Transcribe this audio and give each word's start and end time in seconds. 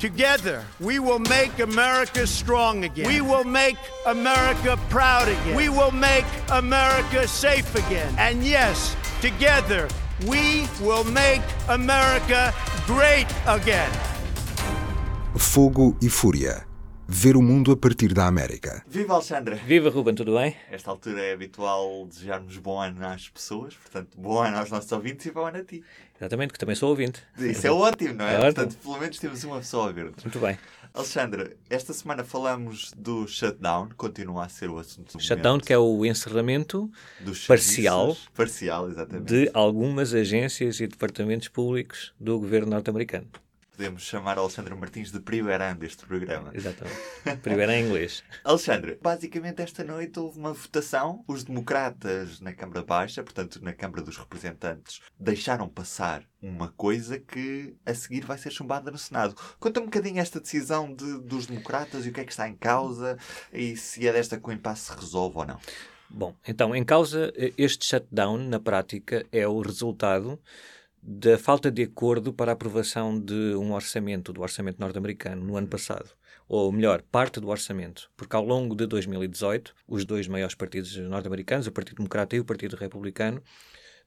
Together, 0.00 0.64
we 0.80 0.98
will 0.98 1.18
make 1.18 1.60
America 1.60 2.26
strong 2.26 2.84
again. 2.84 3.06
We 3.06 3.20
will 3.20 3.44
make 3.44 3.76
America 4.06 4.78
proud 4.88 5.28
again. 5.28 5.54
We 5.54 5.68
will 5.68 5.90
make 5.90 6.24
America 6.48 7.28
safe 7.28 7.74
again. 7.74 8.08
And 8.16 8.42
yes, 8.42 8.96
together, 9.20 9.88
we 10.26 10.66
will 10.80 11.04
make 11.04 11.42
America 11.68 12.54
great 12.86 13.26
again. 13.46 13.90
Fogo 15.36 15.94
e 16.00 16.08
Fúria. 16.08 16.66
Ver 17.06 17.36
o 17.36 17.42
mundo 17.42 17.70
a 17.70 17.76
partir 17.76 18.14
da 18.14 18.26
América. 18.26 18.82
Viva 18.88 19.14
Alexandra! 19.14 19.56
Viva 19.56 19.90
Ruben, 19.90 20.14
tudo 20.14 20.34
bem? 20.36 20.56
Esta 20.70 20.92
altura 20.92 21.20
é 21.20 21.32
habitual 21.34 22.06
desejarmos 22.06 22.56
bom 22.56 22.80
ano 22.80 23.04
às 23.04 23.28
pessoas, 23.28 23.74
portanto, 23.74 24.16
bom 24.16 24.40
ano 24.40 24.56
aos 24.56 24.70
nossos 24.70 24.92
ouvintes 24.92 25.26
e 25.26 25.30
bom 25.32 25.44
ano 25.44 25.58
a 25.58 25.64
ti. 25.64 25.82
Exatamente, 26.20 26.52
que 26.52 26.58
também 26.58 26.76
sou 26.76 26.90
ouvinte. 26.90 27.22
Isso 27.38 27.66
é 27.66 27.70
ótimo, 27.70 28.14
não 28.14 28.26
é? 28.26 28.34
É 28.36 28.40
portanto, 28.40 28.72
ótimo. 28.72 28.82
pelo 28.82 29.00
menos 29.00 29.18
temos 29.18 29.44
uma 29.44 29.56
pessoa 29.56 29.88
a 29.88 29.92
ver-nos. 29.92 30.22
Muito 30.22 30.38
bem. 30.38 30.58
Alexandra, 30.92 31.56
esta 31.70 31.92
semana 31.92 32.24
falamos 32.24 32.92
do 32.96 33.26
shutdown, 33.26 33.90
continua 33.96 34.44
a 34.44 34.48
ser 34.48 34.68
o 34.68 34.78
assunto 34.78 35.16
do 35.16 35.22
Shutdown, 35.22 35.52
momento, 35.52 35.66
que 35.66 35.72
é 35.72 35.78
o 35.78 36.04
encerramento 36.04 36.90
parcial. 37.46 38.16
Parcial, 38.34 38.90
exatamente. 38.90 39.26
de 39.26 39.50
algumas 39.54 40.12
agências 40.12 40.80
e 40.80 40.86
departamentos 40.88 41.48
públicos 41.48 42.12
do 42.18 42.38
governo 42.38 42.70
norte-americano. 42.70 43.28
Podemos 43.80 44.02
chamar 44.02 44.36
Alexandra 44.36 44.76
Martins 44.76 45.10
de 45.10 45.18
primeirão 45.20 45.74
deste 45.74 46.04
programa. 46.06 46.50
Exatamente. 46.52 46.98
Primeiro 47.40 47.72
em 47.72 47.86
inglês. 47.86 48.22
Alexandre, 48.44 48.98
basicamente 49.00 49.62
esta 49.62 49.82
noite 49.82 50.20
houve 50.20 50.38
uma 50.38 50.52
votação. 50.52 51.24
Os 51.26 51.44
democratas 51.44 52.42
na 52.42 52.52
Câmara 52.52 52.82
Baixa, 52.82 53.22
portanto 53.22 53.58
na 53.64 53.72
Câmara 53.72 54.02
dos 54.02 54.18
Representantes, 54.18 55.00
deixaram 55.18 55.66
passar 55.66 56.24
uma 56.42 56.68
coisa 56.68 57.18
que 57.18 57.74
a 57.86 57.94
seguir 57.94 58.26
vai 58.26 58.36
ser 58.36 58.50
chumbada 58.50 58.90
no 58.90 58.98
Senado. 58.98 59.34
Conta 59.58 59.80
um 59.80 59.86
bocadinho 59.86 60.20
esta 60.20 60.38
decisão 60.38 60.94
de- 60.94 61.18
dos 61.22 61.46
democratas 61.46 62.04
e 62.04 62.10
o 62.10 62.12
que 62.12 62.20
é 62.20 62.24
que 62.24 62.32
está 62.32 62.46
em 62.46 62.56
causa 62.56 63.16
e 63.50 63.78
se 63.78 64.06
é 64.06 64.12
desta 64.12 64.38
que 64.38 64.46
o 64.46 64.52
impasse 64.52 64.92
se 64.92 65.00
resolve 65.00 65.38
ou 65.38 65.46
não. 65.46 65.58
Bom, 66.10 66.36
então, 66.46 66.76
em 66.76 66.84
causa, 66.84 67.32
eh, 67.34 67.54
este 67.56 67.86
shutdown, 67.86 68.36
na 68.36 68.60
prática, 68.60 69.24
é 69.32 69.48
o 69.48 69.58
resultado 69.62 70.38
da 71.02 71.38
falta 71.38 71.70
de 71.70 71.82
acordo 71.82 72.32
para 72.32 72.52
a 72.52 72.54
aprovação 72.54 73.18
de 73.18 73.54
um 73.54 73.72
orçamento, 73.72 74.32
do 74.32 74.42
orçamento 74.42 74.78
norte-americano, 74.78 75.44
no 75.44 75.56
ano 75.56 75.66
passado. 75.66 76.10
Ou 76.48 76.70
melhor, 76.72 77.02
parte 77.02 77.40
do 77.40 77.48
orçamento. 77.48 78.10
Porque 78.16 78.36
ao 78.36 78.44
longo 78.44 78.74
de 78.74 78.86
2018, 78.86 79.74
os 79.86 80.04
dois 80.04 80.26
maiores 80.28 80.54
partidos 80.54 80.96
norte-americanos, 80.96 81.66
o 81.66 81.72
Partido 81.72 81.96
Democrata 81.96 82.36
e 82.36 82.40
o 82.40 82.44
Partido 82.44 82.76
Republicano, 82.76 83.42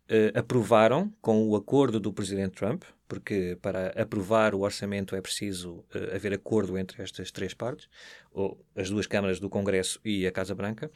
eh, 0.10 0.32
aprovaram, 0.36 1.12
com 1.22 1.48
o 1.48 1.56
acordo 1.56 2.00
do 2.00 2.12
Presidente 2.12 2.56
Trump, 2.56 2.84
porque 3.08 3.58
para 3.62 3.90
aprovar 3.90 4.54
o 4.56 4.62
orçamento 4.62 5.16
é 5.16 5.22
preciso 5.22 5.86
eh, 5.94 6.16
haver 6.16 6.34
acordo 6.34 6.78
entre 6.78 7.02
estas 7.02 7.32
três 7.32 7.54
partes, 7.54 7.88
ou 8.32 8.60
as 8.76 8.90
duas 8.90 9.08
câmaras 9.08 9.40
do 9.40 9.50
Congresso 9.50 10.00
e 10.04 10.28
a 10.28 10.32
Casa 10.32 10.54
Branca, 10.54 10.92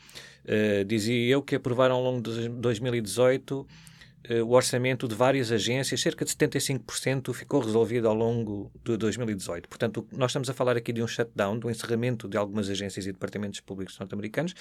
eh, 0.45 0.84
dizia 0.84 1.34
eu 1.34 1.42
que 1.42 1.56
aprovaram 1.56 1.95
ao 1.95 2.03
longo 2.03 2.22
de 2.22 2.50
2018 2.50 3.68
eh, 3.70 3.97
o 4.44 4.52
orçamento 4.52 5.08
de 5.08 5.16
várias 5.16 5.52
agências, 5.52 6.02
cerca 6.02 6.26
de 6.26 6.32
75% 6.32 7.34
ficou 7.34 7.62
resolvido 7.62 8.08
ao 8.08 8.14
longo 8.14 8.72
de 8.84 8.98
2018. 8.98 9.70
Portanto, 9.70 10.08
nós 10.12 10.32
estamos 10.32 10.50
a 10.50 10.54
falar 10.54 10.76
aqui 10.76 10.92
de 10.92 11.02
um 11.02 11.08
shutdown, 11.08 11.58
do 11.58 11.70
encerramento 11.70 12.28
de 12.28 12.38
algumas 12.38 12.70
agências 12.70 13.06
e 13.06 13.12
departamentos 13.12 13.59
públicos 13.62 13.98
norte-americanos, 13.98 14.54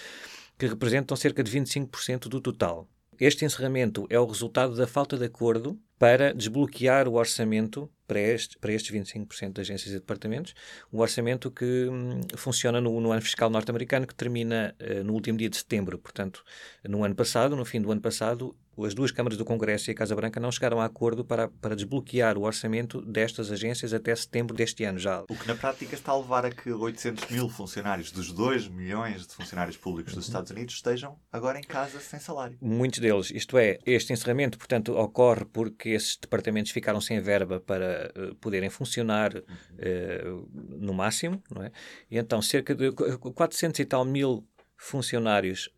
que 0.59 0.67
representam 0.67 1.17
cerca 1.17 1.43
de 1.43 1.51
25% 1.51 2.29
do 2.29 2.41
total. 2.41 2.89
Este 3.19 3.47
encerramento 3.47 4.07
é 4.11 4.21
o 4.21 4.27
resultado 4.27 4.77
da 4.77 4.87
falta 4.87 5.17
de 5.17 5.25
acordo 5.25 5.81
para 5.99 6.35
desbloquear 6.35 7.09
o 7.09 7.15
orçamento 7.15 7.91
para, 8.07 8.21
este, 8.21 8.59
para 8.59 8.73
estes 8.73 8.95
25% 8.95 9.55
de 9.55 9.61
agências 9.63 9.91
e 9.91 9.99
departamentos, 9.99 10.55
um 10.93 11.01
orçamento 11.01 11.51
que 11.51 11.89
hum, 11.91 12.21
funciona 12.37 12.79
no, 12.79 13.01
no 13.01 13.11
ano 13.11 13.23
fiscal 13.23 13.49
norte-americano, 13.49 14.07
que 14.07 14.15
termina 14.15 14.75
eh, 14.79 15.03
no 15.03 15.15
último 15.15 15.39
dia 15.39 15.49
de 15.49 15.57
setembro. 15.57 15.99
Portanto, 15.99 16.45
no 16.87 17.03
ano 17.03 17.15
passado, 17.15 17.57
no 17.57 17.65
fim 17.65 17.81
do 17.81 17.91
ano 17.91 18.03
passado, 18.03 18.55
as 18.85 18.95
duas 18.95 19.11
câmaras 19.11 19.39
do 19.39 19.45
Congresso 19.45 19.91
e 19.91 19.93
a 19.93 19.95
Casa 19.95 20.15
Branca 20.15 20.39
não 20.41 20.51
chegaram 20.53 20.81
a 20.81 20.85
acordo 20.85 21.25
para, 21.25 21.49
para 21.49 21.75
desbloquear 21.75 22.37
o 22.37 22.43
orçamento 22.43 23.01
destas 23.03 23.51
agências 23.51 23.93
até 23.95 24.15
setembro 24.15 24.55
deste 24.57 24.85
ano 24.85 24.99
já. 24.99 25.23
O 25.23 25.37
que 25.37 25.47
na 25.49 25.55
prática 25.55 25.95
está 25.95 26.13
a 26.13 26.19
levar 26.19 26.45
a 26.45 26.51
que 26.51 26.71
800 26.71 27.31
mil 27.31 27.49
funcionários 27.49 28.11
dos 28.11 28.33
2 28.33 28.69
milhões 28.69 29.27
de 29.27 29.35
funcionários 29.35 29.77
públicos 29.77 30.15
dos 30.15 30.27
Estados 30.27 30.51
Unidos 30.51 30.75
estejam 30.75 31.19
agora 31.33 31.59
em 31.59 31.63
casa 31.63 31.99
sem 32.01 32.19
salário. 32.21 32.57
Muitos 32.61 32.99
deles, 33.01 33.31
isto 33.31 33.57
é, 33.59 33.79
este 33.87 34.13
encerramento, 34.13 34.59
portanto, 34.59 34.95
ocorre 34.97 35.45
porque 35.45 35.91
esses 35.91 36.17
departamentos 36.17 36.73
ficaram 36.73 37.01
sem 37.01 37.21
verba 37.21 37.61
para 37.61 38.13
eh, 38.15 38.33
poderem 38.41 38.69
funcionar 38.71 39.33
eh, 39.79 40.25
no 40.53 40.93
máximo, 40.93 41.43
não 41.51 41.63
é? 41.63 41.71
E 42.11 42.19
então 42.19 42.41
cerca 42.43 42.75
de 42.75 42.93
qu- 42.93 43.33
400 43.33 43.81
e 43.81 43.85
tal 43.85 44.05
mil 44.05 44.47
funcionários 44.77 45.69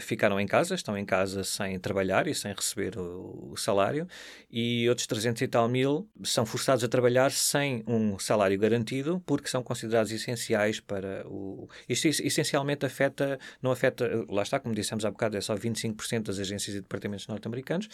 ficaram 0.00 0.38
em 0.40 0.46
casa, 0.46 0.74
estão 0.74 0.96
em 0.96 1.04
casa 1.04 1.42
sem 1.44 1.78
trabalhar 1.78 2.26
e 2.26 2.34
sem 2.34 2.52
receber 2.52 2.98
o, 2.98 3.50
o 3.52 3.56
salário, 3.56 4.06
e 4.50 4.88
outros 4.88 5.06
300 5.06 5.40
e 5.42 5.48
tal 5.48 5.68
mil 5.68 6.08
são 6.22 6.44
forçados 6.44 6.84
a 6.84 6.88
trabalhar 6.88 7.30
sem 7.30 7.82
um 7.86 8.18
salário 8.18 8.58
garantido 8.58 9.20
porque 9.24 9.48
são 9.48 9.62
considerados 9.62 10.12
essenciais 10.12 10.80
para 10.80 11.26
o. 11.26 11.68
Isto 11.88 12.08
es- 12.08 12.20
essencialmente 12.20 12.84
afeta, 12.84 13.38
não 13.62 13.70
afeta, 13.70 14.08
lá 14.28 14.42
está, 14.42 14.58
como 14.60 14.74
dissemos 14.74 15.04
há 15.04 15.10
bocado, 15.10 15.36
é 15.36 15.40
só 15.40 15.54
25% 15.54 16.26
das 16.26 16.38
agências 16.38 16.76
e 16.76 16.80
departamentos 16.80 17.26
norte-americanos. 17.26 17.88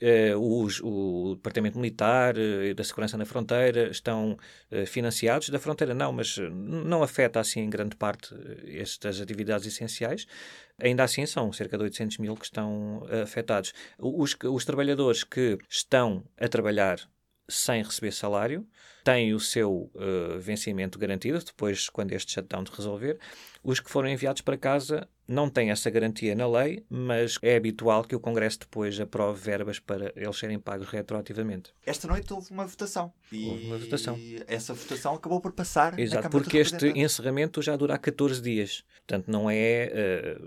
Eh, 0.00 0.34
os- 0.36 0.80
o 0.82 1.34
Departamento 1.36 1.78
Militar 1.78 2.36
e 2.36 2.74
da 2.74 2.82
Segurança 2.84 3.16
na 3.16 3.24
Fronteira 3.24 3.88
estão 3.90 4.36
eh, 4.70 4.86
financiados, 4.86 5.48
da 5.48 5.58
fronteira 5.58 5.94
não, 5.94 6.12
mas 6.12 6.36
eh, 6.38 6.48
não 6.50 7.02
afeta 7.02 7.40
assim 7.40 7.60
em 7.60 7.70
grande 7.70 7.96
parte 7.96 8.34
estas 8.66 9.20
atividades 9.20 9.66
essenciais. 9.66 10.26
Ainda 10.80 11.04
assim, 11.04 11.24
são 11.26 11.52
cerca 11.52 11.76
de 11.78 11.84
800 11.84 12.18
mil 12.18 12.34
que 12.36 12.44
estão 12.44 13.06
afetados. 13.22 13.72
Os, 13.98 14.36
os 14.44 14.64
trabalhadores 14.64 15.22
que 15.24 15.56
estão 15.68 16.24
a 16.38 16.48
trabalhar 16.48 16.98
sem 17.48 17.82
receber 17.82 18.12
salário 18.12 18.66
têm 19.04 19.34
o 19.34 19.38
seu 19.38 19.90
eh, 19.94 20.38
vencimento 20.38 20.98
garantido, 20.98 21.38
depois, 21.44 21.88
quando 21.90 22.12
este 22.12 22.32
shutdown 22.32 22.64
se 22.66 22.72
resolver. 22.74 23.18
Os 23.62 23.80
que 23.80 23.90
foram 23.90 24.08
enviados 24.08 24.42
para 24.42 24.56
casa 24.58 25.08
não 25.26 25.48
têm 25.48 25.70
essa 25.70 25.88
garantia 25.88 26.34
na 26.34 26.46
lei, 26.46 26.84
mas 26.88 27.38
é 27.40 27.56
habitual 27.56 28.04
que 28.04 28.14
o 28.14 28.20
Congresso 28.20 28.60
depois 28.60 29.00
aprove 29.00 29.40
verbas 29.40 29.78
para 29.78 30.12
eles 30.14 30.36
serem 30.36 30.58
pagos 30.58 30.88
retroativamente. 30.88 31.72
Esta 31.86 32.06
noite 32.06 32.30
houve 32.32 32.50
uma 32.50 32.66
votação. 32.66 33.10
E 33.32 33.48
Houve 33.48 33.66
uma 33.66 33.78
votação. 33.78 34.18
essa 34.46 34.74
votação 34.74 35.14
acabou 35.14 35.40
por 35.40 35.52
passar 35.52 35.98
Exato, 35.98 36.28
porque 36.28 36.58
este 36.58 36.88
encerramento 36.94 37.62
já 37.62 37.74
dura 37.74 37.94
há 37.94 37.98
14 37.98 38.40
dias. 38.42 38.84
Portanto, 39.06 39.30
não 39.30 39.50
é. 39.50 39.90
eh, 39.92 40.38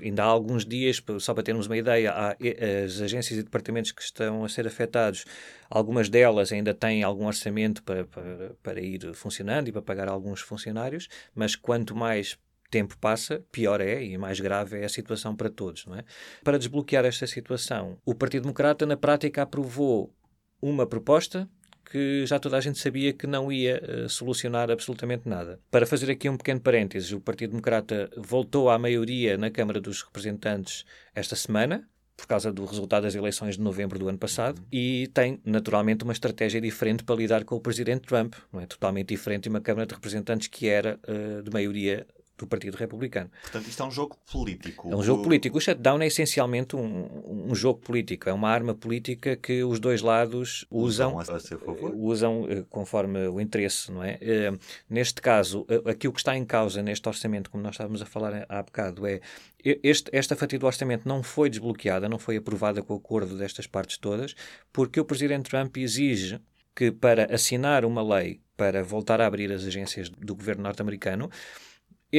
ainda 0.00 0.22
há 0.22 0.26
alguns 0.26 0.64
dias, 0.64 1.02
só 1.18 1.34
para 1.34 1.42
termos 1.42 1.66
uma 1.66 1.76
ideia, 1.76 2.12
há 2.12 2.36
eh, 2.40 2.84
as 2.84 3.00
agências 3.00 3.38
e 3.38 3.42
departamentos 3.42 3.90
que 3.90 4.02
estão 4.02 4.44
a 4.44 4.48
ser 4.48 4.66
afetados, 4.66 5.24
algumas 5.68 6.08
delas 6.08 6.52
ainda 6.52 6.72
têm 6.72 7.02
algum 7.02 7.26
orçamento 7.26 7.82
para, 7.82 7.99
para, 8.04 8.54
para 8.62 8.80
ir 8.80 9.14
funcionando 9.14 9.68
e 9.68 9.72
para 9.72 9.82
pagar 9.82 10.08
alguns 10.08 10.40
funcionários, 10.40 11.08
mas 11.34 11.56
quanto 11.56 11.94
mais 11.94 12.38
tempo 12.70 12.96
passa, 12.98 13.44
pior 13.50 13.80
é 13.80 14.02
e 14.02 14.16
mais 14.16 14.38
grave 14.40 14.78
é 14.78 14.84
a 14.84 14.88
situação 14.88 15.34
para 15.34 15.50
todos. 15.50 15.86
Não 15.86 15.96
é? 15.96 16.04
Para 16.42 16.58
desbloquear 16.58 17.04
esta 17.04 17.26
situação, 17.26 17.98
o 18.04 18.14
Partido 18.14 18.42
Democrata, 18.42 18.86
na 18.86 18.96
prática, 18.96 19.42
aprovou 19.42 20.14
uma 20.62 20.86
proposta 20.86 21.48
que 21.90 22.24
já 22.24 22.38
toda 22.38 22.56
a 22.56 22.60
gente 22.60 22.78
sabia 22.78 23.12
que 23.12 23.26
não 23.26 23.50
ia 23.50 23.82
eh, 23.82 24.08
solucionar 24.08 24.70
absolutamente 24.70 25.28
nada. 25.28 25.58
Para 25.72 25.84
fazer 25.84 26.08
aqui 26.08 26.28
um 26.28 26.36
pequeno 26.36 26.60
parênteses, 26.60 27.10
o 27.10 27.20
Partido 27.20 27.50
Democrata 27.50 28.08
voltou 28.16 28.70
à 28.70 28.78
maioria 28.78 29.36
na 29.36 29.50
Câmara 29.50 29.80
dos 29.80 30.02
Representantes 30.02 30.84
esta 31.12 31.34
semana, 31.34 31.88
por 32.20 32.26
causa 32.26 32.52
do 32.52 32.64
resultado 32.64 33.04
das 33.04 33.14
eleições 33.14 33.56
de 33.56 33.62
novembro 33.62 33.98
do 33.98 34.08
ano 34.08 34.18
passado, 34.18 34.62
e 34.70 35.08
tem 35.14 35.40
naturalmente 35.44 36.04
uma 36.04 36.12
estratégia 36.12 36.60
diferente 36.60 37.02
para 37.02 37.14
lidar 37.16 37.44
com 37.44 37.56
o 37.56 37.60
Presidente 37.60 38.02
Trump, 38.02 38.34
não 38.52 38.60
é? 38.60 38.66
Totalmente 38.66 39.08
diferente 39.08 39.44
de 39.44 39.48
uma 39.48 39.60
Câmara 39.60 39.86
de 39.86 39.94
Representantes 39.94 40.46
que 40.48 40.68
era 40.68 40.98
eh, 41.06 41.42
de 41.42 41.50
maioria 41.50 42.06
do 42.40 42.46
Partido 42.48 42.76
Republicano. 42.76 43.30
Portanto, 43.42 43.68
isto 43.68 43.82
é 43.82 43.86
um 43.86 43.90
jogo 43.90 44.16
político. 44.30 44.90
É 44.90 44.96
um 44.96 45.02
jogo 45.02 45.22
político. 45.22 45.58
O 45.58 45.60
shutdown 45.60 46.00
é 46.02 46.06
essencialmente 46.06 46.74
um, 46.76 47.50
um 47.50 47.54
jogo 47.54 47.80
político. 47.80 48.28
É 48.28 48.32
uma 48.32 48.48
arma 48.48 48.74
política 48.74 49.36
que 49.36 49.62
os 49.64 49.78
dois 49.80 50.02
lados 50.02 50.64
usam, 50.70 51.16
Usam 51.16 51.36
a- 51.36 51.40
seu 51.40 51.58
favor. 51.58 51.90
eh, 51.90 51.94
usam 51.96 52.46
eh, 52.48 52.64
conforme 52.68 53.26
o 53.28 53.40
interesse, 53.40 53.90
não 53.92 54.02
é? 54.02 54.18
Eh, 54.20 54.52
Neste 54.88 55.20
caso, 55.22 55.66
aquilo 55.86 56.12
que 56.12 56.20
está 56.20 56.36
em 56.36 56.44
causa 56.44 56.82
neste 56.82 57.08
orçamento, 57.08 57.50
como 57.50 57.62
nós 57.62 57.74
estávamos 57.74 58.02
a 58.02 58.06
falar 58.06 58.44
há 58.48 58.62
bocado, 58.62 59.06
é 59.06 59.20
este, 59.62 60.10
esta 60.12 60.34
fatia 60.34 60.58
do 60.58 60.66
orçamento 60.66 61.06
não 61.08 61.22
foi 61.22 61.50
desbloqueada, 61.50 62.08
não 62.08 62.18
foi 62.18 62.36
aprovada 62.36 62.82
com 62.82 62.94
o 62.94 62.96
acordo 62.96 63.36
destas 63.36 63.66
partes 63.66 63.98
todas, 63.98 64.34
porque 64.72 64.98
o 64.98 65.04
Presidente 65.04 65.50
Trump 65.50 65.76
exige 65.76 66.40
que 66.74 66.90
para 66.90 67.32
assinar 67.34 67.84
uma 67.84 68.02
lei 68.02 68.40
para 68.56 68.82
voltar 68.82 69.20
a 69.20 69.26
abrir 69.26 69.52
as 69.52 69.64
agências 69.64 70.08
do 70.08 70.34
governo 70.34 70.62
norte-americano, 70.62 71.30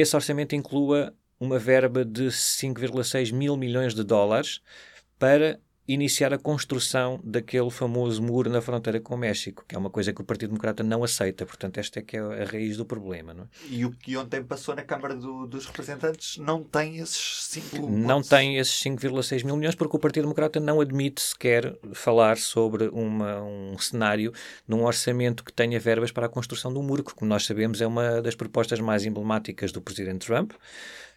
esse 0.00 0.14
orçamento 0.16 0.54
inclua 0.54 1.14
uma 1.38 1.58
verba 1.58 2.04
de 2.04 2.26
5,6 2.26 3.32
mil 3.32 3.56
milhões 3.56 3.94
de 3.94 4.04
dólares 4.04 4.60
para 5.18 5.60
iniciar 5.86 6.32
a 6.32 6.38
construção 6.38 7.20
daquele 7.24 7.70
famoso 7.70 8.22
muro 8.22 8.48
na 8.48 8.60
fronteira 8.60 9.00
com 9.00 9.14
o 9.14 9.18
México, 9.18 9.64
que 9.66 9.74
é 9.74 9.78
uma 9.78 9.90
coisa 9.90 10.12
que 10.12 10.20
o 10.20 10.24
Partido 10.24 10.50
Democrata 10.50 10.82
não 10.82 11.02
aceita. 11.02 11.44
Portanto, 11.44 11.78
esta 11.78 11.98
é 11.98 12.02
que 12.02 12.16
é 12.16 12.20
a 12.20 12.44
raiz 12.44 12.76
do 12.76 12.84
problema. 12.84 13.34
Não 13.34 13.44
é? 13.44 13.46
E 13.68 13.84
o 13.84 13.90
que 13.90 14.16
ontem 14.16 14.42
passou 14.42 14.74
na 14.76 14.82
Câmara 14.82 15.14
do, 15.14 15.46
dos 15.46 15.66
Representantes 15.66 16.38
não 16.38 16.62
tem 16.62 16.98
esses 16.98 17.44
5 17.44 17.90
Não 17.90 18.22
tem 18.22 18.58
esses 18.58 18.80
5,6 18.82 19.44
mil 19.44 19.56
milhões 19.56 19.74
porque 19.74 19.96
o 19.96 20.00
Partido 20.00 20.24
Democrata 20.24 20.60
não 20.60 20.80
admite 20.80 21.20
sequer 21.20 21.76
falar 21.92 22.38
sobre 22.38 22.88
uma, 22.88 23.42
um 23.42 23.76
cenário 23.78 24.32
num 24.66 24.84
orçamento 24.84 25.44
que 25.44 25.52
tenha 25.52 25.80
verbas 25.80 26.12
para 26.12 26.26
a 26.26 26.28
construção 26.28 26.72
do 26.72 26.82
muro, 26.82 27.02
que, 27.02 27.14
como 27.14 27.28
nós 27.28 27.44
sabemos, 27.44 27.80
é 27.80 27.86
uma 27.86 28.22
das 28.22 28.34
propostas 28.34 28.78
mais 28.78 29.04
emblemáticas 29.04 29.72
do 29.72 29.82
Presidente 29.82 30.26
Trump 30.26 30.52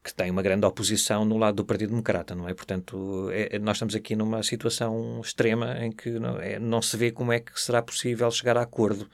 que 0.06 0.14
tem 0.14 0.30
uma 0.30 0.44
grande 0.44 0.64
oposição 0.68 1.26
no 1.26 1.36
lado 1.36 1.56
do 1.56 1.66
Partido 1.66 1.90
Democrata, 1.90 2.36
não 2.36 2.48
é? 2.48 2.54
Portanto, 2.54 3.28
é, 3.32 3.58
nós 3.58 3.78
estamos 3.78 3.96
aqui 3.96 4.16
numa 4.16 4.44
situação 4.44 5.20
extrema 5.20 5.84
em 5.84 5.92
que 5.92 6.12
não, 6.20 6.38
é, 6.40 6.60
não, 6.60 6.80
se 6.80 6.96
vê 6.96 7.10
como 7.10 7.34
é 7.34 7.40
que 7.40 7.60
será 7.60 7.82
possível 7.82 8.30
chegar 8.30 8.56
a 8.56 8.62
acordo 8.62 9.10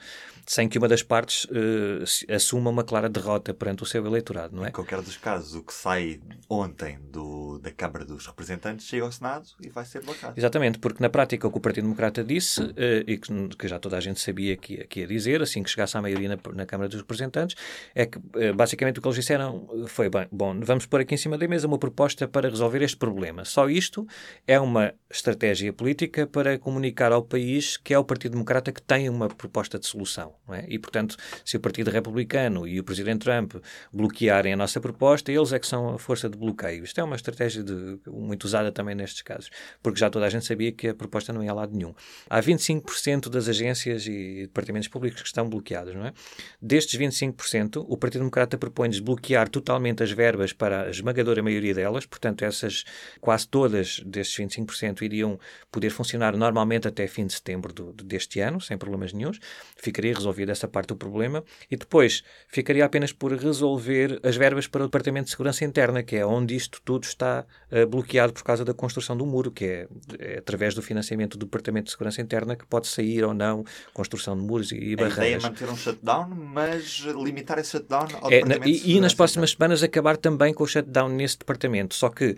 sem 0.45 0.67
que 0.67 0.77
uma 0.77 0.87
das 0.87 1.03
partes 1.03 1.45
uh, 1.45 2.33
assuma 2.35 2.69
uma 2.69 2.83
clara 2.83 3.07
derrota 3.09 3.53
perante 3.53 3.83
o 3.83 3.85
seu 3.85 4.05
eleitorado, 4.05 4.55
não 4.55 4.65
é? 4.65 4.69
Em 4.69 4.71
qualquer 4.71 5.01
dos 5.01 5.15
casos, 5.15 5.55
o 5.55 5.63
que 5.63 5.73
sai 5.73 6.19
ontem 6.49 6.99
do, 7.09 7.59
da 7.59 7.71
Câmara 7.71 8.03
dos 8.03 8.25
Representantes 8.27 8.85
chega 8.85 9.05
ao 9.05 9.11
Senado 9.11 9.47
e 9.63 9.69
vai 9.69 9.85
ser 9.85 10.01
votado. 10.01 10.33
Exatamente, 10.37 10.79
porque 10.79 11.01
na 11.01 11.09
prática 11.09 11.47
o 11.47 11.51
que 11.51 11.57
o 11.57 11.61
Partido 11.61 11.83
Democrata 11.85 12.23
disse, 12.23 12.61
uh, 12.61 12.73
e 13.07 13.17
que, 13.17 13.55
que, 13.57 13.67
já 13.67 13.79
toda 13.79 13.97
a 13.97 14.01
gente 14.01 14.19
sabia 14.19 14.57
que, 14.57 14.85
que 14.87 15.01
ia 15.01 15.07
dizer, 15.07 15.41
assim 15.41 15.63
que 15.63 15.69
chegasse 15.69 15.95
à 15.97 16.01
maioria 16.01 16.29
na, 16.29 16.37
na 16.53 16.65
Câmara 16.65 16.89
dos 16.89 16.99
Representantes, 16.99 17.55
é 17.95 18.05
que 18.05 18.17
uh, 18.17 18.53
basicamente 18.53 18.99
o 18.99 19.01
que 19.01 19.07
eles 19.07 19.15
disseram 19.15 19.69
foi, 19.87 20.09
bem, 20.09 20.27
bom, 20.31 20.59
vamos 20.59 20.80
pôr 20.85 21.01
aqui 21.01 21.15
em 21.15 21.17
cima 21.17 21.37
da 21.37 21.47
mesa 21.47 21.67
uma 21.67 21.77
proposta 21.77 22.27
para 22.27 22.49
resolver 22.49 22.81
este 22.81 22.97
problema. 22.97 23.45
Só 23.45 23.69
isto 23.69 24.07
é 24.47 24.59
uma 24.59 24.93
estratégia 25.09 25.71
política 25.73 26.25
para 26.25 26.57
comunicar 26.57 27.11
ao 27.11 27.23
país 27.23 27.77
que 27.77 27.93
é 27.93 27.99
o 27.99 28.03
Partido 28.03 28.33
Democrata 28.33 28.71
que 28.71 28.81
tem 28.81 29.09
uma 29.09 29.27
proposta 29.27 29.77
de 29.77 29.85
solução. 29.85 30.33
É? 30.49 30.65
E, 30.67 30.79
portanto, 30.79 31.15
se 31.45 31.57
o 31.57 31.59
Partido 31.59 31.89
Republicano 31.89 32.67
e 32.67 32.79
o 32.79 32.83
Presidente 32.83 33.21
Trump 33.21 33.55
bloquearem 33.91 34.53
a 34.53 34.57
nossa 34.57 34.79
proposta, 34.79 35.31
eles 35.31 35.53
é 35.53 35.59
que 35.59 35.67
são 35.67 35.95
a 35.95 35.99
força 35.99 36.29
de 36.29 36.37
bloqueio. 36.37 36.83
Isto 36.83 36.99
é 36.99 37.03
uma 37.03 37.15
estratégia 37.15 37.63
de, 37.63 37.99
muito 38.07 38.45
usada 38.45 38.71
também 38.71 38.95
nestes 38.95 39.21
casos, 39.21 39.49
porque 39.81 39.99
já 39.99 40.09
toda 40.09 40.25
a 40.25 40.29
gente 40.29 40.45
sabia 40.45 40.71
que 40.71 40.89
a 40.89 40.93
proposta 40.93 41.31
não 41.31 41.43
ia 41.43 41.51
a 41.51 41.53
lado 41.53 41.75
nenhum. 41.75 41.93
Há 42.29 42.41
25% 42.41 43.29
das 43.29 43.47
agências 43.47 44.07
e 44.07 44.43
departamentos 44.43 44.87
públicos 44.87 45.21
que 45.21 45.27
estão 45.27 45.47
bloqueados. 45.49 45.93
Não 45.93 46.05
é? 46.05 46.13
Destes 46.61 46.99
25%, 46.99 47.85
o 47.87 47.97
Partido 47.97 48.21
Democrata 48.21 48.57
propõe 48.57 48.89
desbloquear 48.89 49.49
totalmente 49.49 50.03
as 50.03 50.11
verbas 50.11 50.53
para 50.53 50.70
a 50.71 50.89
esmagadora 50.89 51.43
maioria 51.43 51.73
delas, 51.73 52.05
portanto, 52.05 52.43
essas 52.43 52.83
quase 53.19 53.47
todas 53.47 53.99
destes 54.05 54.37
25% 54.37 55.01
iriam 55.01 55.39
poder 55.71 55.89
funcionar 55.89 56.35
normalmente 56.35 56.87
até 56.87 57.07
fim 57.07 57.25
de 57.25 57.33
setembro 57.33 57.73
do, 57.73 57.93
deste 57.93 58.39
ano, 58.39 58.59
sem 58.59 58.77
problemas 58.77 59.13
nenhums. 59.13 59.39
Ficaria 59.75 60.13
resolvida 60.13 60.51
essa 60.51 60.67
parte 60.67 60.89
do 60.89 60.95
problema 60.95 61.43
e 61.69 61.75
depois 61.75 62.23
ficaria 62.47 62.85
apenas 62.85 63.11
por 63.11 63.33
resolver 63.33 64.19
as 64.23 64.35
verbas 64.35 64.67
para 64.67 64.83
o 64.83 64.87
Departamento 64.87 65.25
de 65.25 65.31
Segurança 65.31 65.65
Interna, 65.65 66.03
que 66.03 66.15
é 66.15 66.25
onde 66.25 66.55
isto 66.55 66.81
tudo 66.83 67.03
está 67.03 67.45
uh, 67.71 67.87
bloqueado 67.87 68.33
por 68.33 68.43
causa 68.43 68.63
da 68.63 68.73
construção 68.73 69.15
do 69.15 69.25
muro, 69.25 69.51
que 69.51 69.65
é, 69.65 69.87
é, 70.19 70.37
através 70.39 70.73
do 70.73 70.81
financiamento 70.81 71.37
do 71.37 71.45
Departamento 71.45 71.85
de 71.85 71.91
Segurança 71.91 72.21
Interna 72.21 72.55
que 72.55 72.65
pode 72.65 72.87
sair 72.87 73.23
ou 73.23 73.33
não 73.33 73.63
construção 73.93 74.35
de 74.35 74.43
muros 74.43 74.71
e, 74.71 74.75
e 74.75 74.95
barreiras. 74.95 75.17
A 75.17 75.25
ideia 75.25 75.35
é 75.35 75.39
manter 75.39 75.69
um 75.69 75.75
shutdown, 75.75 76.29
mas 76.29 76.99
limitar 77.15 77.59
esse 77.59 77.71
shutdown 77.71 78.07
ao 78.21 78.31
é, 78.31 78.41
Departamento 78.41 78.59
na, 78.59 78.67
e, 78.67 78.95
e 78.97 79.01
nas 79.01 79.13
próximas 79.13 79.51
semanas 79.51 79.83
acabar 79.83 80.17
também 80.17 80.53
com 80.61 80.65
o 80.65 80.67
shutdown 80.67 81.09
nesse 81.09 81.39
departamento. 81.39 81.95
Só 81.95 82.09
que, 82.09 82.35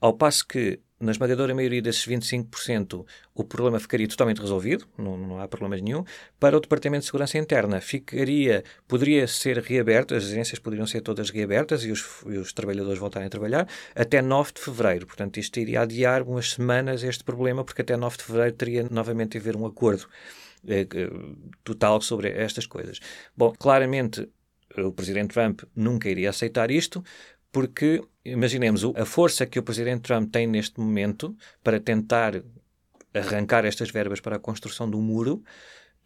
ao 0.00 0.14
passo 0.14 0.46
que 0.46 0.80
na 0.98 1.12
esmagadora 1.12 1.54
maioria 1.54 1.80
desses 1.80 2.04
25%, 2.08 3.06
o 3.32 3.44
problema 3.44 3.78
ficaria 3.78 4.08
totalmente 4.08 4.40
resolvido, 4.40 4.84
não, 4.98 5.16
não, 5.16 5.40
há 5.40 5.46
problemas 5.46 5.80
nenhum. 5.80 6.02
Para 6.40 6.56
o 6.56 6.60
Departamento 6.60 7.02
de 7.02 7.06
Segurança 7.06 7.38
Interna, 7.38 7.80
ficaria, 7.80 8.64
poderia 8.88 9.28
ser 9.28 9.58
reaberto, 9.58 10.14
as 10.14 10.24
agências 10.24 10.58
poderiam 10.58 10.86
ser 10.88 11.02
todas 11.02 11.30
reabertas 11.30 11.84
e 11.84 11.92
os, 11.92 12.04
e 12.26 12.36
os 12.36 12.52
trabalhadores 12.52 12.98
voltarem 12.98 13.28
a 13.28 13.30
trabalhar 13.30 13.68
até 13.94 14.20
9 14.20 14.54
de 14.54 14.60
fevereiro. 14.60 15.06
Portanto, 15.06 15.36
isto 15.36 15.60
iria 15.60 15.82
adiar 15.82 16.22
umas 16.22 16.50
semanas 16.52 17.04
este 17.04 17.22
problema, 17.22 17.62
porque 17.62 17.82
até 17.82 17.96
9 17.96 18.16
de 18.16 18.24
fevereiro 18.24 18.56
teria 18.56 18.88
novamente 18.90 19.32
de 19.32 19.38
haver 19.38 19.54
um 19.54 19.66
acordo 19.66 20.08
eh, 20.66 20.88
total 21.62 22.00
sobre 22.00 22.30
estas 22.30 22.66
coisas. 22.66 22.98
Bom, 23.36 23.52
claramente 23.56 24.28
o 24.76 24.92
Presidente 24.92 25.32
Trump 25.32 25.62
nunca 25.74 26.08
iria 26.08 26.30
aceitar 26.30 26.70
isto, 26.70 27.02
porque, 27.50 28.02
imaginemos, 28.24 28.84
a 28.94 29.04
força 29.04 29.46
que 29.46 29.58
o 29.58 29.62
Presidente 29.62 30.02
Trump 30.02 30.30
tem 30.30 30.46
neste 30.46 30.78
momento 30.78 31.36
para 31.62 31.80
tentar 31.80 32.42
arrancar 33.14 33.64
estas 33.64 33.90
verbas 33.90 34.20
para 34.20 34.36
a 34.36 34.38
construção 34.38 34.88
do 34.88 35.00
muro 35.00 35.42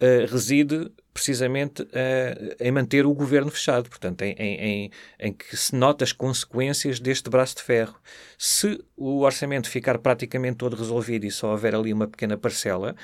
uh, 0.03 0.31
reside 0.31 0.91
precisamente 1.13 1.83
uh, 1.83 2.57
em 2.59 2.73
manter 2.73 3.07
o 3.07 3.15
governo 3.15 3.51
fechado, 3.51 3.89
portanto, 3.89 4.23
em, 4.23 4.35
em, 4.39 4.91
em, 5.19 5.33
que 5.33 5.57
se 5.57 5.75
nota 5.75 6.05
as 6.05 6.13
consequências 6.13 6.99
deste 6.99 7.31
braço 7.31 7.57
de 7.57 7.63
ferro. 7.63 7.95
Se 8.39 8.83
o 8.97 9.21
orçamento 9.21 9.69
ficar 9.69 9.99
praticamente 9.99 10.57
todo 10.57 10.77
resolvido 10.77 11.25
e 11.25 11.31
só 11.31 11.53
houver 11.53 11.75
ali 11.75 11.93
uma 11.93 12.09
pequena 12.09 12.37
parcela, 12.37 12.97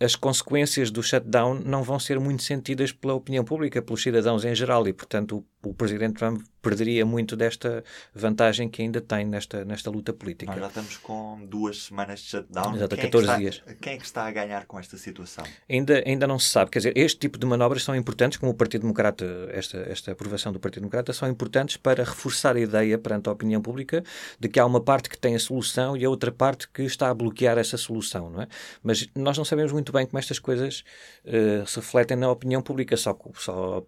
as 0.00 0.16
consequências 0.16 0.90
do 0.90 1.02
shutdown 1.02 1.60
não 1.60 1.82
vão 1.82 1.98
ser 1.98 2.18
muito 2.18 2.42
sentidas 2.42 2.90
pela 2.90 3.14
opinião 3.14 3.44
pública, 3.44 3.80
pelos 3.80 4.02
cidadãos 4.02 4.44
em 4.44 4.54
geral, 4.54 4.86
e, 4.88 4.92
portanto, 4.92 5.44
o, 5.64 5.70
o 5.70 5.74
Presidente 5.74 6.14
Trump 6.14 6.42
perderia 6.62 7.04
muito 7.04 7.36
desta 7.36 7.84
vantagem 8.14 8.68
que 8.68 8.80
ainda 8.80 9.00
tem 9.00 9.26
nesta, 9.26 9.64
nesta 9.64 9.90
luta 9.90 10.12
política. 10.12 10.52
Nós 10.52 10.60
já 10.60 10.68
estamos 10.68 10.96
com 10.98 11.44
duas 11.44 11.84
semanas 11.84 12.20
de 12.20 12.26
shutdown. 12.26 12.76
Exato, 12.76 12.96
quem 12.96 13.04
14 13.04 13.16
é 13.16 13.30
está, 13.30 13.38
dias. 13.38 13.62
Quem 13.80 13.94
é 13.94 13.96
que 13.98 14.04
está 14.04 14.26
a 14.26 14.30
ganhar 14.30 14.64
com 14.66 14.78
esta 14.78 14.96
situação? 14.96 15.44
Ainda, 15.68 16.02
ainda 16.06 16.26
não 16.26 16.38
se 16.38 16.48
sabe. 16.48 16.70
Quer 16.70 16.78
dizer, 16.78 16.96
este 16.96 17.18
tipo 17.18 17.36
de 17.36 17.44
manobras 17.46 17.82
são 17.82 17.96
importantes, 17.96 18.38
como 18.38 18.52
o 18.52 18.54
Partido 18.54 18.82
Democrata, 18.82 19.24
esta, 19.50 19.78
esta 19.78 20.12
aprovação 20.12 20.52
do 20.52 20.60
Partido 20.60 20.82
Democrata, 20.82 21.12
são 21.12 21.28
importantes 21.28 21.76
para 21.76 22.04
reforçar 22.04 22.56
a 22.56 22.60
ideia 22.60 22.96
perante 22.96 23.28
a 23.28 23.32
opinião 23.32 23.60
pública 23.60 24.04
de 24.38 24.48
que 24.48 24.60
há 24.60 24.64
uma 24.64 24.80
parte 24.80 25.08
que 25.08 25.18
tem 25.18 25.34
a 25.34 25.40
solução 25.40 25.96
e 25.96 26.04
a 26.04 26.10
outra 26.10 26.30
parte 26.30 26.68
que 26.68 26.82
está 26.82 27.10
a 27.10 27.14
bloquear 27.14 27.58
essa 27.58 27.76
solução, 27.76 28.30
não 28.30 28.42
é? 28.42 28.48
Mas 28.82 29.08
nós 29.16 29.36
não 29.36 29.44
sabemos 29.44 29.72
muito 29.72 29.92
bem 29.92 30.06
como 30.06 30.18
estas 30.18 30.38
coisas 30.38 30.84
uh, 31.24 31.66
se 31.66 31.76
refletem 31.76 32.16
na 32.16 32.30
opinião 32.30 32.62
pública, 32.62 32.96
só, 32.96 33.18
só 33.34 33.84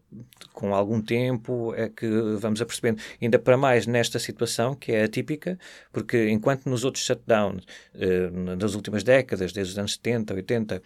com 0.52 0.74
algum 0.74 1.00
tempo 1.00 1.72
é 1.76 1.88
que 1.88 2.08
vamos 2.38 2.60
apercebendo. 2.64 3.00
Ainda 3.22 3.38
para 3.38 3.56
mais 3.56 3.86
nesta 3.86 4.18
situação, 4.18 4.74
que 4.74 4.92
é 4.92 5.04
atípica, 5.04 5.58
porque 5.92 6.28
enquanto 6.28 6.66
nos 6.68 6.84
outros 6.84 7.04
shutdowns, 7.04 7.64
uh, 7.94 8.56
nas 8.56 8.74
últimas 8.74 9.04
décadas, 9.04 9.52
desde 9.52 9.72
os 9.72 9.78
anos 9.78 9.94
70, 9.94 10.34
80, 10.34 10.82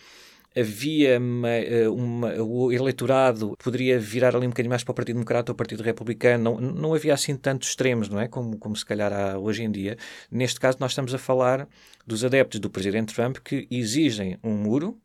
havia 0.57 1.19
uma, 1.19 1.49
eh, 1.49 1.89
uma, 1.89 2.35
o 2.43 2.73
eleitorado 2.73 3.57
poderia 3.63 3.99
virar 3.99 4.35
ali 4.35 4.47
um 4.47 4.51
bocadinho 4.51 4.71
mais 4.71 4.83
para 4.83 4.93
o 4.93 4.95
Partido 4.95 5.17
Democrata 5.17 5.53
ou 5.53 5.55
o 5.55 5.57
Partido 5.57 5.83
Republicano, 5.83 6.43
não, 6.43 6.61
não 6.61 6.95
havia 6.95 7.15
assim 7.15 7.37
tantos 7.37 7.69
extremos, 7.69 8.09
não 8.09 8.21
é? 8.21 8.29
Como, 8.29 8.57
como 8.59 8.75
se 8.75 8.85
calhar 8.85 9.13
há 9.13 9.39
hoje 9.39 9.63
em 9.63 9.71
dia. 9.71 9.97
Neste 10.31 10.59
caso, 10.59 10.79
nós 10.81 10.93
estamos 10.93 11.15
a 11.15 11.19
falar 11.19 11.69
dos 12.07 12.25
adeptos 12.25 12.59
do 12.61 12.71
Presidente 12.71 13.15
Trump 13.15 13.39
que 13.39 13.69
exigem 13.71 14.39
um 14.43 14.55
muro 14.55 14.99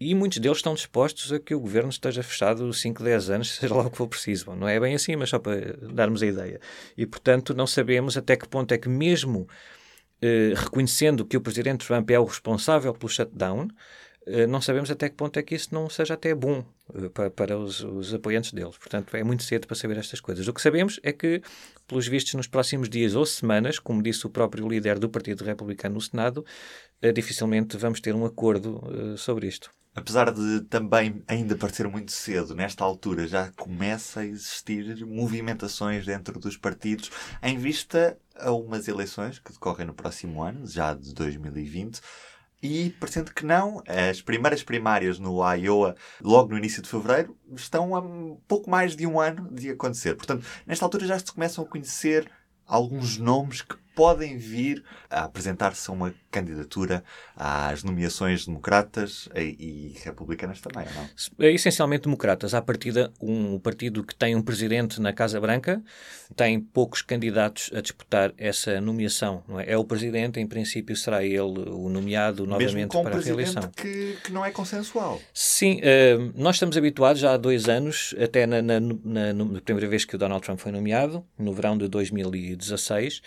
e 0.00 0.14
muitos 0.14 0.38
deles 0.38 0.58
estão 0.58 0.74
dispostos 0.74 1.32
a 1.32 1.38
que 1.38 1.54
o 1.54 1.60
governo 1.60 1.90
esteja 1.90 2.22
fechado 2.22 2.72
5, 2.72 3.02
10 3.02 3.30
anos, 3.30 3.54
seja 3.56 3.74
lá 3.74 3.86
o 3.86 3.90
que 3.90 3.96
for 3.96 4.08
preciso. 4.08 4.46
Bom, 4.46 4.56
não 4.56 4.68
é 4.68 4.78
bem 4.78 4.94
assim, 4.94 5.16
mas 5.16 5.30
só 5.30 5.38
para 5.38 5.76
darmos 5.92 6.22
a 6.22 6.26
ideia. 6.26 6.60
E, 6.96 7.06
portanto, 7.06 7.54
não 7.54 7.66
sabemos 7.66 8.16
até 8.16 8.36
que 8.36 8.48
ponto 8.48 8.72
é 8.72 8.78
que, 8.78 8.88
mesmo 8.88 9.48
eh, 10.20 10.54
reconhecendo 10.56 11.24
que 11.24 11.36
o 11.36 11.40
presidente 11.40 11.86
Trump 11.86 12.10
é 12.10 12.18
o 12.18 12.24
responsável 12.24 12.94
pelo 12.94 13.10
shutdown, 13.10 13.68
não 14.48 14.60
sabemos 14.60 14.90
até 14.90 15.08
que 15.08 15.16
ponto 15.16 15.38
é 15.38 15.42
que 15.42 15.54
isso 15.54 15.74
não 15.74 15.88
seja 15.88 16.14
até 16.14 16.34
bom 16.34 16.64
eh, 16.94 17.08
para, 17.08 17.30
para 17.30 17.58
os, 17.58 17.80
os, 17.80 18.14
apoiantes 18.14 18.52
deles. 18.52 18.76
Portanto, 18.78 19.14
é 19.16 19.22
muito 19.22 19.42
cedo 19.42 19.66
para 19.66 19.76
saber 19.76 19.98
estas 19.98 20.20
coisas. 20.20 20.46
O 20.48 20.52
que 20.52 20.62
sabemos 20.62 20.98
é 21.02 21.12
que, 21.12 21.42
pelos 21.86 22.06
vistos, 22.06 22.34
nos 22.34 22.46
próximos 22.46 22.88
dias 22.88 23.14
ou 23.14 23.26
semanas, 23.26 23.78
como 23.78 24.02
disse 24.02 24.26
o 24.26 24.30
próprio 24.30 24.66
líder 24.68 24.98
do 24.98 25.08
Partido 25.08 25.44
Republicano 25.44 25.96
no 25.96 26.00
Senado, 26.00 26.44
eh, 27.02 27.12
dificilmente 27.12 27.76
vamos 27.76 28.00
ter 28.00 28.14
um 28.14 28.24
acordo 28.24 28.82
eh, 29.14 29.16
sobre 29.16 29.46
isto. 29.46 29.70
Apesar 29.94 30.32
de 30.32 30.62
também 30.62 31.22
ainda 31.28 31.54
parecer 31.54 31.86
muito 31.86 32.10
cedo, 32.10 32.52
nesta 32.52 32.82
altura 32.82 33.28
já 33.28 33.52
começa 33.52 34.20
a 34.20 34.26
existir 34.26 35.06
movimentações 35.06 36.04
dentro 36.04 36.40
dos 36.40 36.56
partidos 36.56 37.12
em 37.40 37.56
vista 37.58 38.18
a 38.34 38.50
umas 38.50 38.88
eleições 38.88 39.38
que 39.38 39.52
decorrem 39.52 39.86
no 39.86 39.94
próximo 39.94 40.42
ano, 40.42 40.66
já 40.66 40.94
de 40.94 41.14
2020. 41.14 42.00
E, 42.66 42.88
parecendo 42.98 43.30
que 43.30 43.44
não, 43.44 43.82
as 43.86 44.22
primeiras 44.22 44.62
primárias 44.62 45.18
no 45.18 45.46
Iowa, 45.52 45.94
logo 46.22 46.48
no 46.48 46.56
início 46.56 46.80
de 46.80 46.88
fevereiro, 46.88 47.36
estão 47.54 47.94
a 47.94 48.02
pouco 48.48 48.70
mais 48.70 48.96
de 48.96 49.06
um 49.06 49.20
ano 49.20 49.50
de 49.52 49.68
acontecer. 49.68 50.14
Portanto, 50.14 50.46
nesta 50.66 50.82
altura 50.82 51.06
já 51.06 51.18
se 51.18 51.30
começam 51.30 51.62
a 51.62 51.68
conhecer 51.68 52.26
alguns 52.66 53.18
nomes 53.18 53.60
que 53.60 53.76
podem 53.94 54.36
vir 54.36 54.82
a 55.08 55.24
apresentar-se 55.24 55.88
a 55.90 55.92
uma 55.92 56.14
candidatura 56.30 57.04
às 57.36 57.84
nomeações 57.84 58.46
democratas 58.46 59.28
e, 59.36 59.94
e 59.94 59.98
republicanas 60.04 60.60
também, 60.60 60.86
não? 60.94 61.46
É 61.46 61.52
essencialmente 61.52 62.04
democratas. 62.04 62.54
À 62.54 62.60
partida, 62.60 63.12
um 63.20 63.58
partido 63.58 64.02
que 64.02 64.14
tem 64.14 64.34
um 64.34 64.42
presidente 64.42 65.00
na 65.00 65.12
Casa 65.12 65.40
Branca 65.40 65.82
tem 66.34 66.60
poucos 66.60 67.02
candidatos 67.02 67.70
a 67.72 67.80
disputar 67.80 68.32
essa 68.36 68.80
nomeação. 68.80 69.44
Não 69.46 69.60
é? 69.60 69.70
é 69.70 69.76
o 69.76 69.84
presidente, 69.84 70.40
em 70.40 70.46
princípio, 70.46 70.96
será 70.96 71.24
ele 71.24 71.40
o 71.40 71.88
nomeado 71.88 72.46
novamente 72.46 72.74
Mesmo 72.74 72.88
com 72.88 73.02
para 73.04 73.16
um 73.16 73.18
a 73.18 73.22
reeleição. 73.22 73.62
Que, 73.76 74.16
que 74.24 74.32
não 74.32 74.44
é 74.44 74.50
consensual. 74.50 75.20
Sim, 75.32 75.80
uh, 75.80 76.32
nós 76.34 76.56
estamos 76.56 76.76
habituados 76.76 77.20
já 77.20 77.34
há 77.34 77.36
dois 77.36 77.68
anos, 77.68 78.14
até 78.20 78.46
na, 78.46 78.60
na, 78.60 78.80
na, 78.80 79.32
na, 79.32 79.60
primeira 79.60 79.88
vez 79.88 80.04
que 80.04 80.16
o 80.16 80.18
Donald 80.18 80.44
Trump 80.44 80.58
foi 80.58 80.72
nomeado, 80.72 81.24
no 81.38 81.52
verão 81.52 81.78
de 81.78 81.88
2016, 81.88 83.22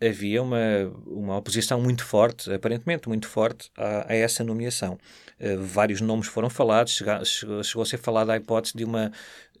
havia 0.00 0.42
uma, 0.42 0.58
uma 1.06 1.36
oposição 1.38 1.80
muito 1.80 2.04
forte, 2.04 2.52
aparentemente 2.52 3.08
muito 3.08 3.26
forte, 3.28 3.70
a, 3.76 4.12
a 4.12 4.14
essa 4.14 4.44
nomeação. 4.44 4.98
Uh, 5.40 5.62
vários 5.62 6.00
nomes 6.00 6.26
foram 6.26 6.50
falados, 6.50 6.92
chegou, 7.24 7.62
chegou, 7.62 7.82
a 7.82 7.86
ser 7.86 7.98
falada 7.98 8.32
a 8.32 8.36
hipótese 8.36 8.76
de 8.76 8.84
uma 8.84 9.10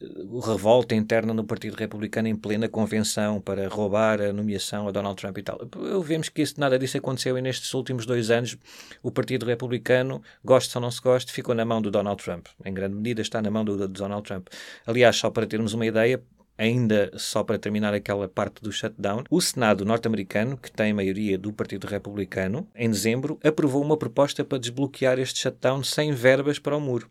uh, 0.00 0.40
revolta 0.40 0.94
interna 0.94 1.32
no 1.32 1.44
Partido 1.44 1.74
Republicano 1.74 2.28
em 2.28 2.36
plena 2.36 2.68
convenção 2.68 3.40
para 3.40 3.68
roubar 3.68 4.20
a 4.20 4.32
nomeação 4.32 4.88
a 4.88 4.90
Donald 4.90 5.20
Trump 5.20 5.38
e 5.38 5.42
tal. 5.42 5.58
Vemos 6.02 6.28
que 6.28 6.42
isso, 6.42 6.58
nada 6.58 6.78
disso 6.78 6.98
aconteceu 6.98 7.36
e 7.36 7.42
nestes 7.42 7.72
últimos 7.74 8.04
dois 8.04 8.30
anos 8.30 8.56
o 9.02 9.10
Partido 9.10 9.46
Republicano, 9.46 10.22
goste 10.44 10.76
ou 10.76 10.82
não 10.82 10.90
se 10.90 11.00
goste, 11.00 11.32
ficou 11.32 11.54
na 11.54 11.64
mão 11.64 11.80
do 11.80 11.90
Donald 11.90 12.22
Trump. 12.22 12.46
Em 12.64 12.72
grande 12.72 12.94
medida 12.94 13.22
está 13.22 13.40
na 13.40 13.50
mão 13.50 13.64
do, 13.64 13.76
do 13.76 13.88
Donald 13.88 14.22
Trump. 14.26 14.48
Aliás, 14.86 15.16
só 15.16 15.30
para 15.30 15.46
termos 15.46 15.72
uma 15.72 15.86
ideia, 15.86 16.22
ainda 16.58 17.10
só 17.16 17.42
para 17.42 17.58
terminar 17.58 17.94
aquela 17.94 18.28
parte 18.28 18.62
do 18.62 18.72
shutdown, 18.72 19.24
o 19.30 19.40
Senado 19.40 19.84
norte-americano, 19.84 20.56
que 20.56 20.70
tem 20.70 20.92
maioria 20.92 21.36
do 21.36 21.52
Partido 21.52 21.86
Republicano, 21.86 22.68
em 22.74 22.90
dezembro, 22.90 23.38
aprovou 23.42 23.82
uma 23.82 23.96
proposta 23.96 24.44
para 24.44 24.58
desbloquear 24.58 25.18
este 25.18 25.40
shutdown 25.40 25.82
sem 25.82 26.12
verbas 26.12 26.58
para 26.58 26.76
o 26.76 26.80
muro. 26.80 27.10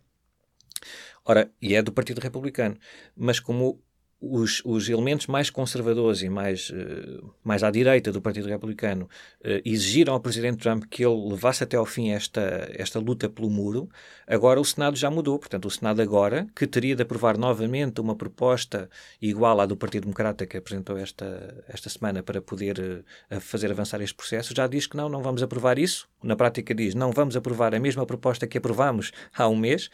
Ora, 1.23 1.51
e 1.61 1.75
é 1.75 1.81
do 1.81 1.91
Partido 1.91 2.21
Republicano. 2.21 2.77
Mas 3.15 3.39
como 3.39 3.81
os, 4.21 4.61
os, 4.65 4.89
elementos 4.89 5.27
mais 5.27 5.49
conservadores 5.49 6.21
e 6.21 6.29
mais, 6.29 6.69
uh, 6.69 7.33
mais 7.43 7.63
à 7.63 7.69
direita 7.69 8.11
do 8.11 8.21
Partido 8.21 8.47
Republicano 8.47 9.05
uh, 9.05 9.61
exigiram 9.63 10.13
ao 10.13 10.19
Presidente 10.19 10.57
Trump 10.57 10.85
que 10.89 11.05
ele 11.05 11.29
levasse 11.29 11.63
até 11.63 11.77
ao 11.77 11.85
fim 11.85 12.11
esta, 12.11 12.69
esta 12.73 12.99
luta 12.99 13.29
pelo 13.29 13.49
muro, 13.49 13.89
agora 14.25 14.59
o 14.59 14.65
Senado 14.65 14.95
já 14.95 15.11
mudou. 15.11 15.37
Portanto, 15.37 15.65
o 15.65 15.71
Senado 15.71 16.01
agora, 16.01 16.47
que 16.55 16.65
teria 16.65 16.95
de 16.95 17.03
aprovar 17.03 17.37
novamente 17.37 17.99
uma 17.99 18.15
proposta 18.15 18.89
igual 19.21 19.59
à 19.59 19.65
do 19.65 19.75
Partido 19.75 20.03
Democrata 20.03 20.45
que 20.45 20.57
apresentou 20.57 20.97
esta, 20.97 21.63
esta 21.67 21.89
semana 21.89 22.23
para 22.23 22.41
poder 22.41 23.05
uh, 23.29 23.39
fazer 23.41 23.69
avançar 23.69 24.01
este 24.01 24.15
processo, 24.15 24.55
já 24.55 24.65
diz 24.65 24.87
que 24.87 24.97
não, 24.97 25.09
não 25.09 25.21
vamos 25.21 25.43
aprovar 25.43 25.77
isso. 25.77 26.07
Na 26.23 26.35
prática 26.35 26.73
diz, 26.73 26.95
não 26.95 27.11
vamos 27.11 27.35
aprovar 27.35 27.75
a 27.75 27.79
mesma 27.79 28.05
proposta 28.05 28.47
que 28.47 28.57
aprovamos 28.57 29.11
há 29.35 29.47
um 29.47 29.55
mês 29.55 29.89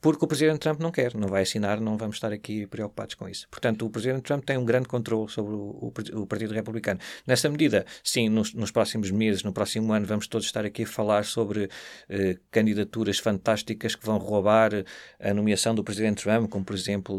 porque 0.00 0.24
o 0.24 0.28
Presidente 0.28 0.60
Trump 0.60 0.80
não 0.80 0.90
quer, 0.90 1.14
não 1.14 1.28
vai 1.28 1.42
assinar, 1.42 1.80
não 1.80 1.96
vamos 1.96 2.16
estar 2.16 2.32
aqui 2.32 2.66
preocupados 2.66 3.14
com 3.14 3.28
isso. 3.28 3.46
Portanto, 3.50 3.84
o 3.84 3.90
Presidente 3.90 4.22
Trump 4.22 4.44
tem 4.44 4.56
um 4.56 4.64
grande 4.64 4.88
controle 4.88 5.28
sobre 5.30 5.54
o, 5.54 5.58
o, 5.58 6.20
o 6.20 6.26
Partido 6.26 6.54
Republicano. 6.54 7.00
Nessa 7.26 7.48
medida, 7.48 7.84
sim, 8.02 8.28
nos, 8.28 8.54
nos, 8.54 8.70
próximos 8.70 9.10
meses, 9.10 9.42
no 9.42 9.52
próximo 9.52 9.92
ano, 9.92 10.06
vamos 10.06 10.26
todos 10.26 10.46
estar 10.46 10.64
aqui 10.64 10.84
a 10.84 10.86
falar 10.86 11.24
sobre 11.24 11.68
eh, 12.08 12.36
candidaturas 12.50 13.18
fantásticas 13.18 13.94
que 13.94 14.06
vão 14.06 14.18
roubar 14.18 14.84
a 15.18 15.34
nomeação 15.34 15.74
do 15.74 15.82
Presidente 15.82 16.22
Trump, 16.22 16.48
como, 16.48 16.64
por 16.64 16.74
exemplo, 16.74 17.18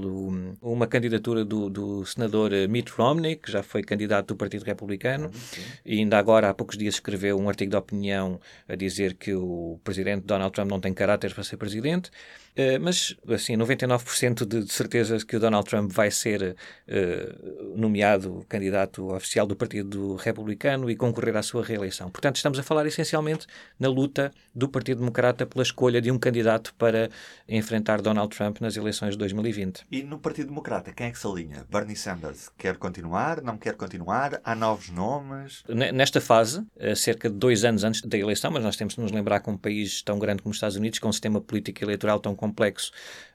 uma 0.62 0.88
candidatura 0.88 1.44
do, 1.44 1.70
do 1.70 2.06
senador 2.06 2.54
eh, 2.54 2.68
Mitt 2.68 2.92
Romney, 2.92 3.36
que 3.36 3.52
já 3.52 3.62
foi 3.62 3.84
candidato 3.84 4.30
do 4.30 4.36
Partido 4.36 4.64
Republicano, 4.64 5.32
ah, 5.34 5.60
e 5.86 6.00
ainda 6.00 6.18
agora, 6.18 6.50
há 6.50 6.54
poucos 6.54 6.78
dias, 6.78 6.96
escreveu 6.96 7.38
um 7.40 7.50
artigo 7.50 7.72
de 7.72 7.78
opinião 7.78 8.40
a 8.68 8.76
dizer 8.76 9.16
que 9.16 9.34
o 9.34 9.80
Presidente 9.84 10.26
Donald 10.26 10.54
Trump 10.54 10.70
não 10.70 10.80
tem 10.80 10.94
caráter 10.94 11.34
para 11.34 11.44
ser 11.44 11.58
Presidente. 11.58 12.10
Uh, 12.58 12.71
mas, 12.80 13.16
assim, 13.28 13.56
99% 13.56 14.46
de, 14.46 14.64
de 14.64 14.74
certeza 14.74 15.18
que 15.26 15.36
o 15.36 15.40
Donald 15.40 15.68
Trump 15.68 15.92
vai 15.92 16.12
ser 16.12 16.56
uh, 16.88 17.78
nomeado 17.78 18.46
candidato 18.48 19.14
oficial 19.14 19.46
do 19.46 19.56
Partido 19.56 20.16
Republicano 20.16 20.90
e 20.90 20.96
concorrer 20.96 21.36
à 21.36 21.44
sua 21.44 21.64
reeleição. 21.64 22.10
Portanto, 22.10 22.36
estamos 22.36 22.60
a 22.60 22.64
falar 22.64 22.86
essencialmente 22.86 23.48
na 23.80 23.88
luta 23.90 24.32
do 24.54 24.68
Partido 24.68 25.00
Democrata 25.00 25.46
pela 25.46 25.64
escolha 25.64 26.02
de 26.02 26.12
um 26.12 26.18
candidato 26.18 26.74
para 26.76 27.10
enfrentar 27.48 28.02
Donald 28.02 28.36
Trump 28.36 28.60
nas 28.60 28.76
eleições 28.76 29.12
de 29.12 29.18
2020. 29.18 29.86
E 29.92 30.04
no 30.04 30.20
Partido 30.20 30.48
Democrata, 30.48 30.92
quem 30.92 31.08
é 31.08 31.12
que 31.12 31.20
se 31.20 31.28
alinha? 31.28 31.66
Bernie 31.70 31.96
Sanders 31.96 32.50
quer 32.58 32.78
continuar? 32.78 33.42
Não 33.42 33.58
quer 33.58 33.76
continuar? 33.76 34.40
Há 34.44 34.56
novos 34.56 34.90
nomes? 34.90 35.64
Nesta 35.68 36.20
fase, 36.20 36.66
cerca 36.96 37.30
de 37.30 37.36
dois 37.36 37.64
anos 37.64 37.84
antes 37.84 38.02
da 38.02 38.18
eleição, 38.18 38.52
mas 38.52 38.64
nós 38.64 38.76
temos 38.76 38.96
de 38.96 39.02
nos 39.02 39.12
lembrar 39.12 39.40
que 39.40 39.50
um 39.50 39.58
país 39.58 40.02
tão 40.02 40.20
grande 40.20 40.42
como 40.42 40.52
os 40.52 40.58
Estados 40.58 40.76
Unidos, 40.76 41.00
com 41.00 41.10
um 41.10 41.14
sistema 41.14 41.40
político 41.42 41.84
eleitoral 41.84 42.20
tão 42.20 42.36
complexo. 42.36 42.61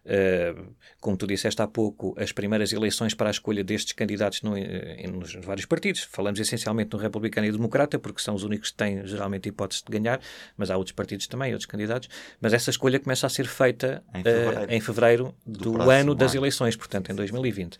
Uh, 0.07 0.73
como 1.01 1.17
tu 1.17 1.27
disseste 1.27 1.61
há 1.61 1.67
pouco, 1.67 2.15
as 2.17 2.31
primeiras 2.31 2.73
eleições 2.73 3.13
para 3.13 3.29
a 3.29 3.33
escolha 3.33 3.65
destes 3.65 3.93
candidatos 3.93 4.41
no, 4.43 4.57
em, 4.57 5.09
nos 5.09 5.35
vários 5.35 5.67
partidos. 5.67 6.03
Falamos 6.03 6.39
essencialmente 6.39 6.93
no 6.93 6.99
Republicano 6.99 7.47
e 7.47 7.51
Democrata, 7.51 7.99
porque 7.99 8.21
são 8.21 8.35
os 8.35 8.45
únicos 8.45 8.71
que 8.71 8.77
têm 8.77 9.05
geralmente 9.05 9.49
hipótese 9.49 9.83
de 9.85 9.91
ganhar, 9.91 10.21
mas 10.57 10.71
há 10.71 10.77
outros 10.77 10.95
partidos 10.95 11.27
também, 11.27 11.53
outros 11.53 11.67
candidatos. 11.67 12.09
Mas 12.41 12.53
essa 12.53 12.71
escolha 12.71 13.01
começa 13.01 13.27
a 13.27 13.31
ser 13.31 13.47
feita 13.47 14.03
em 14.15 14.23
fevereiro, 14.23 14.61
uh, 14.61 14.73
em 14.73 14.81
fevereiro 14.81 15.35
do, 15.45 15.73
do 15.73 15.91
ano 15.91 16.15
das 16.15 16.33
ano. 16.33 16.41
eleições, 16.41 16.77
portanto, 16.77 17.11
em 17.11 17.15
2020. 17.15 17.77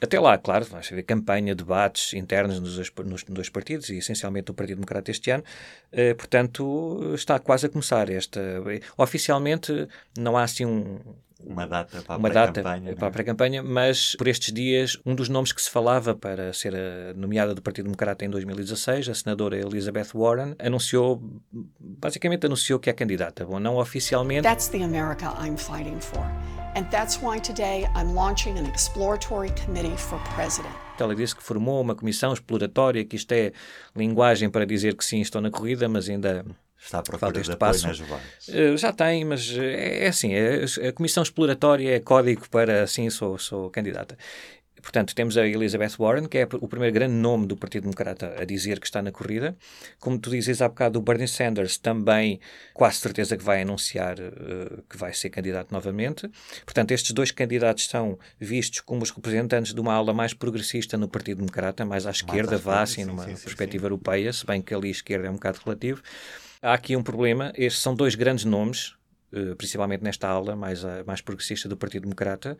Até 0.00 0.20
lá, 0.20 0.36
claro, 0.36 0.64
vai 0.66 0.80
haver 0.80 1.02
campanha, 1.04 1.54
debates 1.54 2.12
internos 2.12 2.60
nos 2.60 2.74
dois, 2.76 2.92
nos 3.04 3.24
dois 3.24 3.48
partidos 3.48 3.88
e 3.88 3.96
essencialmente 3.96 4.48
no 4.48 4.54
Partido 4.54 4.76
Democrata 4.76 5.10
este 5.10 5.30
ano. 5.30 5.42
Uh, 5.90 6.14
portanto, 6.14 7.12
está 7.14 7.38
quase 7.38 7.66
a 7.66 7.68
começar 7.68 8.10
esta. 8.10 8.40
Oficialmente, 8.98 9.88
não 10.18 10.36
há 10.36 10.42
assim 10.42 10.66
um, 10.66 10.98
uma 11.46 11.66
data 11.66 12.02
para 12.02 12.16
uma 12.16 12.28
a 12.28 12.30
pré-campanha. 12.30 12.96
Para 12.96 13.08
a 13.08 13.10
pré-campanha, 13.10 13.62
mas 13.62 14.14
por 14.16 14.26
estes 14.26 14.52
dias, 14.52 14.98
um 15.06 15.14
dos 15.14 15.28
nomes 15.28 15.52
que 15.52 15.62
se 15.62 15.70
falava 15.70 16.14
para 16.14 16.52
ser 16.52 16.74
nomeada 17.14 17.54
do 17.54 17.62
Partido 17.62 17.84
Democrata 17.84 18.24
em 18.24 18.30
2016, 18.30 19.08
a 19.08 19.14
senadora 19.14 19.56
Elizabeth 19.56 20.08
Warren, 20.14 20.54
anunciou, 20.58 21.22
basicamente 21.80 22.46
anunciou 22.46 22.78
que 22.78 22.90
é 22.90 22.92
candidata. 22.92 23.44
Bom, 23.44 23.60
não 23.60 23.76
oficialmente. 23.76 24.42
That's 24.42 24.68
the 24.68 24.82
America 24.82 25.32
I'm 25.40 25.56
fighting 25.56 26.00
for. 26.00 26.24
And 26.74 26.84
that's 26.90 27.18
why 27.22 27.40
today 27.40 27.86
I'm 27.96 28.14
launching 28.14 28.58
an 28.58 28.66
exploratory 28.66 29.50
committee 29.64 29.96
for 29.96 30.18
president. 30.34 30.74
Ela 30.98 31.14
disse 31.14 31.34
que 31.34 31.42
formou 31.42 31.80
uma 31.80 31.94
comissão 31.94 32.32
exploratória, 32.32 33.04
que 33.04 33.16
isto 33.16 33.32
é 33.32 33.52
linguagem 33.94 34.50
para 34.50 34.66
dizer 34.66 34.94
que 34.94 35.04
sim, 35.04 35.20
estou 35.20 35.40
na 35.40 35.50
corrida, 35.50 35.88
mas 35.88 36.08
ainda 36.08 36.44
Está 36.78 36.98
a 36.98 37.02
procura 37.02 37.40
de 37.40 37.56
passo. 37.56 37.86
nas 37.86 38.00
uh, 38.00 38.76
Já 38.76 38.92
tem, 38.92 39.24
mas 39.24 39.50
é, 39.56 40.04
é 40.04 40.08
assim, 40.08 40.34
é, 40.34 40.64
a 40.88 40.92
comissão 40.92 41.22
exploratória 41.22 41.96
é 41.96 42.00
código 42.00 42.48
para, 42.48 42.86
sim, 42.86 43.08
sou, 43.10 43.38
sou 43.38 43.70
candidata. 43.70 44.16
Portanto, 44.86 45.16
temos 45.16 45.36
a 45.36 45.44
Elizabeth 45.44 45.96
Warren, 45.98 46.28
que 46.28 46.38
é 46.38 46.48
o 46.60 46.68
primeiro 46.68 46.94
grande 46.94 47.14
nome 47.14 47.44
do 47.44 47.56
Partido 47.56 47.82
Democrata 47.82 48.36
a 48.38 48.44
dizer 48.44 48.78
que 48.78 48.86
está 48.86 49.02
na 49.02 49.10
corrida. 49.10 49.56
Como 49.98 50.16
tu 50.16 50.30
dizes 50.30 50.62
há 50.62 50.68
bocado, 50.68 51.00
o 51.00 51.02
Bernie 51.02 51.26
Sanders 51.26 51.76
também 51.76 52.38
quase 52.72 52.98
certeza 52.98 53.36
que 53.36 53.42
vai 53.42 53.62
anunciar 53.62 54.16
uh, 54.20 54.84
que 54.88 54.96
vai 54.96 55.12
ser 55.12 55.30
candidato 55.30 55.72
novamente. 55.72 56.30
Portanto, 56.64 56.92
estes 56.92 57.10
dois 57.10 57.32
candidatos 57.32 57.88
são 57.88 58.16
vistos 58.38 58.80
como 58.80 59.02
os 59.02 59.10
representantes 59.10 59.74
de 59.74 59.80
uma 59.80 59.92
ala 59.92 60.14
mais 60.14 60.32
progressista 60.32 60.96
no 60.96 61.08
Partido 61.08 61.38
Democrata, 61.38 61.84
mais 61.84 62.06
à 62.06 62.12
esquerda, 62.12 62.52
mais 62.52 62.62
vá 62.62 62.82
assim, 62.82 63.04
numa 63.04 63.24
sim, 63.24 63.34
sim, 63.34 63.42
perspectiva 63.42 63.82
sim. 63.82 63.86
europeia, 63.86 64.32
se 64.32 64.46
bem 64.46 64.62
que 64.62 64.72
ali 64.72 64.86
a 64.86 64.92
esquerda 64.92 65.26
é 65.26 65.30
um 65.30 65.34
bocado 65.34 65.58
relativo. 65.64 66.00
Há 66.66 66.74
aqui 66.74 66.96
um 66.96 67.02
problema. 67.02 67.52
Estes 67.54 67.80
são 67.80 67.94
dois 67.94 68.16
grandes 68.16 68.44
nomes 68.44 68.96
eh, 69.32 69.54
principalmente 69.54 70.02
nesta 70.02 70.28
ala 70.28 70.56
mais, 70.56 70.82
mais 71.04 71.20
progressista 71.20 71.68
do 71.68 71.76
Partido 71.76 72.02
Democrata. 72.02 72.58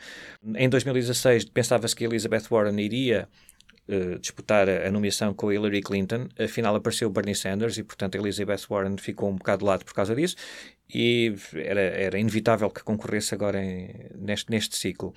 Em 0.54 0.68
2016 0.68 1.46
pensava-se 1.46 1.96
que 1.96 2.04
Elizabeth 2.04 2.44
Warren 2.50 2.78
iria 2.80 3.28
uh, 3.88 4.18
disputar 4.18 4.68
a, 4.68 4.90
nomeação 4.90 5.32
com 5.32 5.52
Hillary 5.52 5.80
Clinton, 5.80 6.28
afinal 6.38 6.76
apareceu 6.76 7.08
Bernie 7.08 7.34
Sanders 7.34 7.78
e, 7.78 7.82
portanto, 7.82 8.16
Elizabeth 8.16 8.66
Warren 8.68 8.96
ficou 8.98 9.30
um 9.30 9.36
bocado 9.36 9.60
de 9.60 9.64
lado 9.64 9.84
por 9.84 9.94
causa 9.94 10.14
disso 10.14 10.36
e 10.92 11.34
era, 11.54 11.80
era 11.80 12.18
inevitável 12.18 12.68
que 12.70 12.82
concorresse 12.82 13.34
agora 13.34 13.62
em, 13.62 14.08
neste, 14.14 14.50
neste 14.50 14.76
ciclo. 14.76 15.14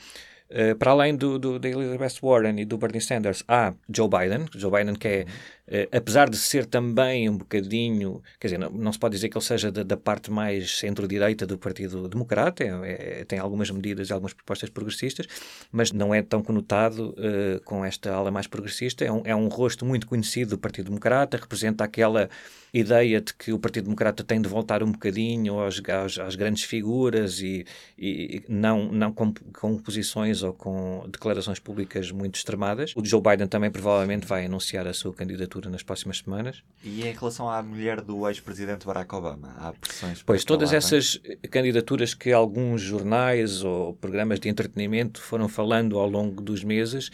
Uh, 0.50 0.76
para 0.78 0.92
além 0.92 1.16
do, 1.16 1.38
do, 1.38 1.60
da 1.60 1.70
Elizabeth 1.70 2.20
Warren 2.24 2.60
e 2.60 2.66
do 2.66 2.78
Bernie 2.78 3.02
Sanders, 3.02 3.44
há 3.48 3.74
Joe 3.88 4.08
Biden, 4.08 4.46
Joe 4.56 4.72
Biden 4.72 4.96
que 4.96 5.08
é 5.08 5.22
Uh, 5.22 5.59
apesar 5.92 6.30
de 6.30 6.38
ser 6.38 6.66
também 6.66 7.30
um 7.30 7.38
bocadinho, 7.38 8.22
quer 8.40 8.48
dizer, 8.48 8.58
não, 8.58 8.70
não 8.70 8.92
se 8.92 9.00
pode 9.00 9.16
dizer 9.16 9.30
que 9.30 9.38
ele 9.38 9.46
seja 9.46 9.72
da, 9.72 9.84
da 9.84 9.98
parte 9.98 10.32
mais 10.32 10.78
centro-direita 10.78 11.46
do 11.46 11.58
Partido 11.58 12.08
Democrata, 12.08 12.64
é, 12.64 13.20
é, 13.22 13.26
tem 13.26 13.40
algumas 13.40 13.70
medidas 13.70 14.10
e 14.10 14.14
algumas 14.14 14.34
propostas 14.34 14.70
progressistas, 14.70 15.28
mas 15.72 15.92
não 15.92 16.14
é 16.14 16.22
tão 16.22 16.42
conotado 16.42 17.10
uh, 17.10 17.62
com 17.64 17.84
esta 17.84 18.12
ala 18.12 18.32
mais 18.32 18.48
progressista. 18.48 19.06
É 19.06 19.12
um, 19.12 19.22
é 19.26 19.36
um 19.36 19.48
rosto 19.48 19.86
muito 19.86 20.08
conhecido 20.08 20.52
do 20.52 20.58
Partido 20.58 20.86
Democrata, 20.86 21.38
representa 21.38 21.84
aquela 21.84 22.30
ideia 22.74 23.20
de 23.20 23.34
que 23.34 23.52
o 23.52 23.60
Partido 23.60 23.86
Democrata 23.86 24.24
tem 24.24 24.42
de 24.42 24.48
voltar 24.48 24.84
um 24.84 24.92
bocadinho 24.92 25.56
às 25.60 26.36
grandes 26.36 26.64
figuras 26.64 27.42
e, 27.42 27.66
e 27.98 28.44
não, 28.48 28.92
não 28.92 29.12
com, 29.12 29.34
com 29.54 29.78
posições 29.78 30.44
ou 30.44 30.54
com 30.54 31.04
declarações 31.10 31.60
públicas 31.60 32.12
muito 32.12 32.36
extremadas. 32.36 32.94
O 32.96 33.04
Joe 33.04 33.22
Biden 33.22 33.48
também 33.48 33.72
provavelmente 33.72 34.26
vai 34.26 34.46
anunciar 34.46 34.88
a 34.88 34.94
sua 34.94 35.14
candidatura 35.14 35.59
candidatura 35.60 35.70
nas 35.70 35.84
próximas 35.84 36.18
semanas. 36.20 36.64
E 36.84 37.02
em 37.08 37.12
relação 37.14 37.50
à 37.50 37.62
mulher 37.62 38.02
do 38.02 38.28
ex-presidente 38.28 38.86
Barack 38.86 39.14
Obama, 39.14 39.54
há 39.58 39.74
pressões 39.74 40.24
Pois, 40.24 40.44
todas 40.44 40.74
essas 40.74 41.20
candidaturas 41.52 42.14
que 42.14 42.32
alguns 42.32 42.82
jornais 42.82 43.64
ou 43.64 43.94
programas 43.94 44.40
de 44.40 44.50
entretenimento 44.50 45.22
foram 45.22 45.48
falando 45.48 45.98
ao 46.00 46.10
longo 46.10 46.42
dos 46.42 46.64
meses, 46.64 47.10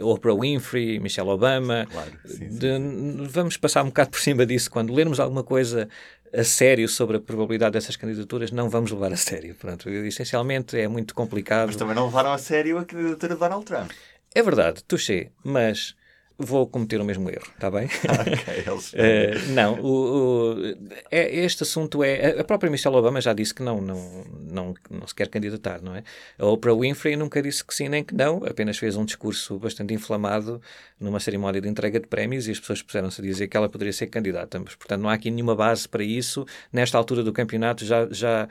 Oprah 0.00 0.34
Winfrey, 0.34 0.98
Michelle 0.98 1.28
Obama, 1.30 1.86
Claro, 1.90 2.10
sim, 2.24 2.48
sim, 2.50 2.58
de- 2.58 3.26
vamos 3.28 3.56
passar 3.56 3.82
um 3.82 3.86
bocado 3.88 4.10
por 4.10 4.20
cima 4.20 4.46
disso. 4.46 4.70
Quando 4.70 4.92
lermos 4.92 5.20
alguma 5.20 5.42
coisa 5.44 5.88
a 6.34 6.44
sério 6.44 6.88
sobre 6.88 7.18
a 7.18 7.20
probabilidade 7.20 7.72
dessas 7.74 7.94
candidaturas, 7.96 8.50
não 8.50 8.68
vamos 8.70 8.90
levar 8.90 9.12
a 9.12 9.16
sério. 9.16 9.54
Pronto, 9.54 9.88
essencialmente 9.90 10.78
é 10.78 10.88
muito 10.88 11.14
complicado. 11.14 11.66
Mas 11.66 11.76
também 11.76 11.94
não 11.94 12.06
levaram 12.06 12.32
a 12.32 12.38
sério 12.38 12.78
a 12.78 12.84
candidatura 12.84 13.34
de 13.34 13.40
Donald 13.40 13.64
Trump. 13.66 13.90
É 14.34 14.42
verdade, 14.42 14.82
touché, 14.84 15.30
mas 15.44 15.94
vou 16.38 16.66
cometer 16.66 17.00
o 17.00 17.04
mesmo 17.04 17.28
erro, 17.30 17.46
está 17.54 17.70
bem? 17.70 17.86
ok, 18.08 18.64
eles... 18.66 18.92
Eh, 18.96 19.34
não, 19.48 19.80
o, 19.80 20.54
o- 20.54 20.76
é- 21.10 21.34
este 21.44 21.62
assunto 21.62 22.02
é. 22.02 22.40
A 22.40 22.44
própria 22.44 22.70
Michelle 22.70 22.96
Obama 22.96 23.20
já 23.20 23.32
disse 23.32 23.54
que 23.54 23.62
não, 23.62 23.80
não, 23.80 24.24
não, 24.40 24.74
não 24.90 25.06
se 25.06 25.14
quer 25.14 25.28
candidatar, 25.28 25.80
não 25.82 25.94
é? 25.94 26.02
A 26.38 26.46
Oprah 26.46 26.74
Winfrey 26.74 27.16
nunca 27.16 27.40
disse 27.42 27.64
que 27.64 27.74
sim 27.74 27.88
nem 27.88 28.02
que 28.04 28.14
não, 28.14 28.44
apenas 28.44 28.78
fez 28.78 28.96
um 28.96 29.04
discurso 29.04 29.58
bastante 29.58 29.92
inflamado 29.94 30.60
numa 30.98 31.20
cerimónia 31.20 31.60
de 31.60 31.68
entrega 31.68 31.98
de 32.00 32.06
prémios 32.06 32.46
e 32.48 32.50
as 32.52 32.60
pessoas 32.60 32.82
puseram-se 32.82 33.20
a 33.20 33.24
dizer 33.24 33.48
que 33.48 33.56
ela 33.56 33.68
poderia 33.68 33.92
ser 33.92 34.06
candidata. 34.06 34.58
Mas, 34.58 34.74
portanto, 34.74 35.00
não 35.02 35.08
há 35.08 35.14
aqui 35.14 35.30
nenhuma 35.30 35.54
base 35.54 35.88
para 35.88 36.04
isso. 36.04 36.44
Nesta 36.72 36.96
altura 36.98 37.22
do 37.22 37.32
campeonato, 37.32 37.84
já. 37.84 38.06
já 38.10 38.48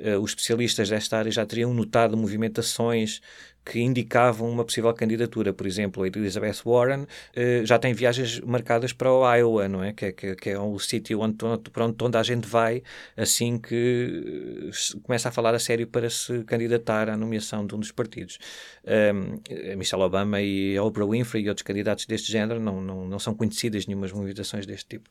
eh, 0.00 0.16
os 0.16 0.30
especialistas 0.30 0.88
desta 0.88 1.18
área 1.18 1.30
já 1.30 1.44
teriam 1.44 1.72
notado 1.74 2.16
movimentações 2.16 3.20
que 3.64 3.80
indicavam 3.80 4.48
uma 4.50 4.64
possível 4.64 4.92
candidatura. 4.92 5.52
Por 5.52 5.66
exemplo, 5.66 6.02
a 6.02 6.06
Elizabeth 6.08 6.62
Warren 6.64 7.06
eh, 7.34 7.62
já 7.64 7.78
tem 7.78 7.92
viagens 7.94 8.40
marcadas 8.40 8.92
para 8.92 9.10
o 9.12 9.34
Iowa, 9.34 9.68
não 9.68 9.82
é? 9.84 9.92
Que, 9.92 10.06
é- 10.06 10.12
que, 10.12 10.26
é- 10.26 10.34
que 10.34 10.50
é 10.50 10.58
o 10.58 10.78
sítio 10.78 11.20
onde, 11.20 11.36
onde, 11.44 11.70
onde 12.02 12.16
a 12.16 12.22
gente 12.22 12.46
vai 12.48 12.82
assim 13.16 13.58
que 13.58 14.70
eh, 14.70 14.98
começa 15.02 15.28
a 15.28 15.32
falar 15.32 15.54
a 15.54 15.58
sério 15.58 15.86
para 15.86 16.10
se 16.10 16.42
candidatar 16.44 17.08
à 17.08 17.16
nomeação 17.16 17.66
de 17.66 17.74
um 17.74 17.78
dos 17.78 17.92
partidos. 17.92 18.38
Um, 18.84 19.76
Michelle 19.76 20.02
Obama 20.02 20.40
e 20.40 20.76
Oprah 20.80 21.06
Winfrey 21.06 21.44
e 21.44 21.48
outros 21.48 21.62
candidatos 21.62 22.04
deste 22.06 22.32
género 22.32 22.58
não, 22.58 22.80
não, 22.80 23.06
não 23.06 23.18
são 23.18 23.32
conhecidas 23.32 23.86
nenhumas 23.86 24.10
movimentações 24.10 24.66
deste 24.66 24.86
tipo. 24.96 25.08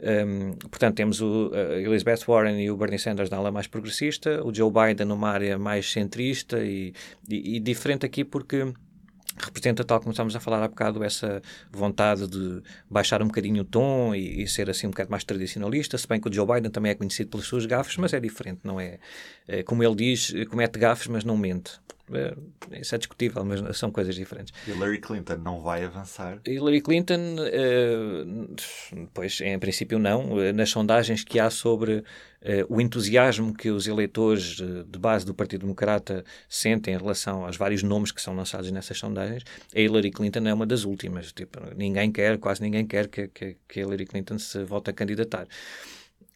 Um, 0.00 0.54
portanto, 0.68 0.96
temos 0.96 1.20
o, 1.20 1.52
a 1.54 1.78
Elizabeth 1.80 2.24
Warren 2.26 2.60
e 2.60 2.68
o 2.70 2.76
Bernie 2.76 2.98
Sanders 2.98 3.30
na 3.30 3.36
ala 3.36 3.52
mais 3.52 3.68
progressista, 3.68 4.44
o 4.44 4.52
Joe 4.52 4.70
Biden 4.72 5.06
numa 5.06 5.30
área 5.30 5.56
mais 5.56 5.90
centrista 5.92 6.58
e, 6.64 6.92
e, 7.28 7.56
e 7.56 7.60
diferente 7.60 7.91
aqui 8.04 8.24
porque 8.24 8.72
representa, 9.36 9.84
tal 9.84 9.98
como 10.00 10.10
estávamos 10.12 10.36
a 10.36 10.40
falar 10.40 10.62
há 10.62 10.68
bocado, 10.68 11.02
essa 11.02 11.40
vontade 11.70 12.26
de 12.26 12.62
baixar 12.90 13.22
um 13.22 13.26
bocadinho 13.26 13.62
o 13.62 13.64
tom 13.64 14.14
e, 14.14 14.42
e 14.42 14.48
ser 14.48 14.68
assim 14.68 14.86
um 14.86 14.90
bocado 14.90 15.10
mais 15.10 15.24
tradicionalista, 15.24 15.96
se 15.96 16.06
bem 16.06 16.20
que 16.20 16.28
o 16.28 16.32
Joe 16.32 16.46
Biden 16.46 16.70
também 16.70 16.92
é 16.92 16.94
conhecido 16.94 17.30
pelas 17.30 17.46
suas 17.46 17.66
gafes, 17.66 17.96
mas 17.96 18.12
é 18.12 18.20
diferente, 18.20 18.60
não 18.64 18.78
é? 18.78 18.98
é 19.48 19.62
como 19.62 19.82
ele 19.82 19.94
diz, 19.94 20.32
comete 20.50 20.78
gafes, 20.78 21.06
mas 21.06 21.24
não 21.24 21.36
mente. 21.36 21.72
É, 22.12 22.80
isso 22.80 22.94
é 22.94 22.98
discutível, 22.98 23.44
mas 23.44 23.78
são 23.78 23.90
coisas 23.90 24.14
diferentes. 24.14 24.52
Hillary 24.66 24.98
Clinton 24.98 25.36
não 25.36 25.60
vai 25.60 25.84
avançar. 25.84 26.40
Hillary 26.46 26.80
Clinton, 26.80 27.36
eh, 27.40 28.24
pois 29.14 29.40
em 29.40 29.58
princípio 29.58 29.98
não. 29.98 30.36
Nas 30.52 30.70
sondagens 30.70 31.22
que 31.22 31.38
há 31.38 31.48
sobre 31.48 32.04
eh, 32.40 32.66
o 32.68 32.80
entusiasmo 32.80 33.54
que 33.54 33.70
os 33.70 33.86
eleitores 33.86 34.58
eh, 34.60 34.84
de 34.86 34.98
base 34.98 35.24
do 35.24 35.32
Partido 35.32 35.60
Democrata 35.60 36.24
sentem 36.48 36.94
em 36.94 36.98
relação 36.98 37.46
aos 37.46 37.56
vários 37.56 37.84
nomes 37.84 38.10
que 38.10 38.20
são 38.20 38.34
lançados 38.34 38.70
nessas 38.72 38.98
sondagens, 38.98 39.44
a 39.74 39.78
Hillary 39.78 40.10
Clinton 40.10 40.46
é 40.46 40.52
uma 40.52 40.66
das 40.66 40.84
últimas. 40.84 41.32
Tipo, 41.32 41.60
ninguém 41.76 42.10
quer, 42.10 42.38
quase 42.38 42.60
ninguém 42.60 42.84
quer 42.84 43.06
que, 43.08 43.28
que, 43.28 43.56
que 43.68 43.80
Hillary 43.80 44.06
Clinton 44.06 44.38
se 44.38 44.64
volte 44.64 44.90
a 44.90 44.92
candidatar. 44.92 45.46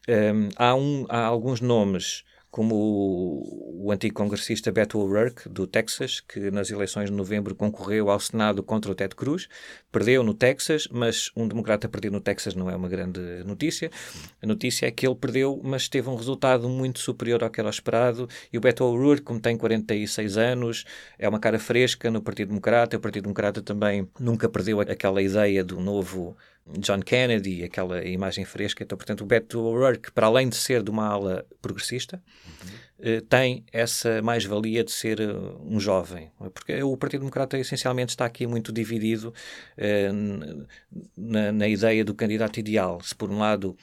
Um, 0.09 0.49
há, 0.55 0.75
um, 0.77 1.05
há 1.09 1.25
alguns 1.25 1.61
nomes, 1.61 2.23
como 2.57 2.75
o, 2.75 3.85
o 3.85 3.93
antigo 3.93 4.15
congressista 4.15 4.73
Beto 4.73 4.99
O'Rourke, 4.99 5.47
do 5.47 5.67
Texas, 5.67 6.21
que 6.21 6.51
nas 6.51 6.71
eleições 6.71 7.11
de 7.11 7.15
novembro 7.15 7.55
concorreu 7.55 8.09
ao 8.09 8.19
Senado 8.19 8.63
contra 8.63 8.91
o 8.91 8.95
Ted 8.95 9.15
Cruz. 9.15 9.47
Perdeu 9.93 10.23
no 10.23 10.33
Texas, 10.33 10.89
mas 10.91 11.31
um 11.37 11.47
democrata 11.47 11.87
perder 11.87 12.11
no 12.11 12.19
Texas 12.19 12.55
não 12.55 12.71
é 12.71 12.75
uma 12.75 12.89
grande 12.89 13.21
notícia. 13.45 13.91
A 14.43 14.47
notícia 14.47 14.87
é 14.87 14.91
que 14.91 15.07
ele 15.07 15.15
perdeu, 15.15 15.61
mas 15.63 15.87
teve 15.87 16.09
um 16.09 16.17
resultado 16.17 16.67
muito 16.67 16.99
superior 16.99 17.45
ao 17.45 17.51
que 17.51 17.61
era 17.61 17.69
esperado. 17.69 18.27
E 18.51 18.57
o 18.57 18.61
Beto 18.63 18.85
O'Rourke, 18.85 19.25
como 19.25 19.39
tem 19.39 19.55
46 19.55 20.39
anos, 20.39 20.87
é 21.19 21.29
uma 21.29 21.39
cara 21.39 21.59
fresca 21.59 22.11
no 22.11 22.23
Partido 22.23 22.49
Democrata. 22.49 22.97
O 22.97 23.01
Partido 23.01 23.25
Democrata 23.25 23.61
também 23.61 24.09
nunca 24.19 24.49
perdeu 24.49 24.81
aquela 24.81 25.21
ideia 25.21 25.63
do 25.63 25.79
novo 25.79 26.35
John 26.79 27.01
Kennedy, 27.01 27.63
aquela 27.63 28.05
imagem 28.05 28.45
fresca. 28.45 28.83
Então, 28.83 28.99
portanto, 28.99 29.23
o 29.23 29.27
Beto 29.27 29.61
O'Rourke, 29.61 30.11
para 30.11 30.27
além 30.27 30.49
de 30.49 30.57
ser 30.57 30.83
de 30.83 30.91
uma 30.91 31.07
ala 31.07 31.47
progressista, 31.63 32.21
eh, 32.99 33.21
tem 33.29 33.65
essa 33.73 34.21
mais-valia 34.23 34.83
de 34.83 34.91
ser 34.91 35.21
eh, 35.21 35.33
um 35.61 35.79
jovem. 35.79 36.31
Porque 36.53 36.83
o 36.83 36.97
Partido 36.97 37.21
Democrata, 37.21 37.57
essencialmente, 37.57 38.11
está 38.11 38.25
aqui 38.25 38.47
muito 38.47 38.73
dividido 38.73 39.33
eh, 39.77 40.11
na, 41.17 41.53
na 41.53 41.69
ideia 41.69 42.05
do 42.05 42.15
candidato 42.15 42.59
ideal. 42.59 43.01
Se, 43.01 43.15
por 43.15 43.31
um 43.31 43.39
lado, 43.39 43.77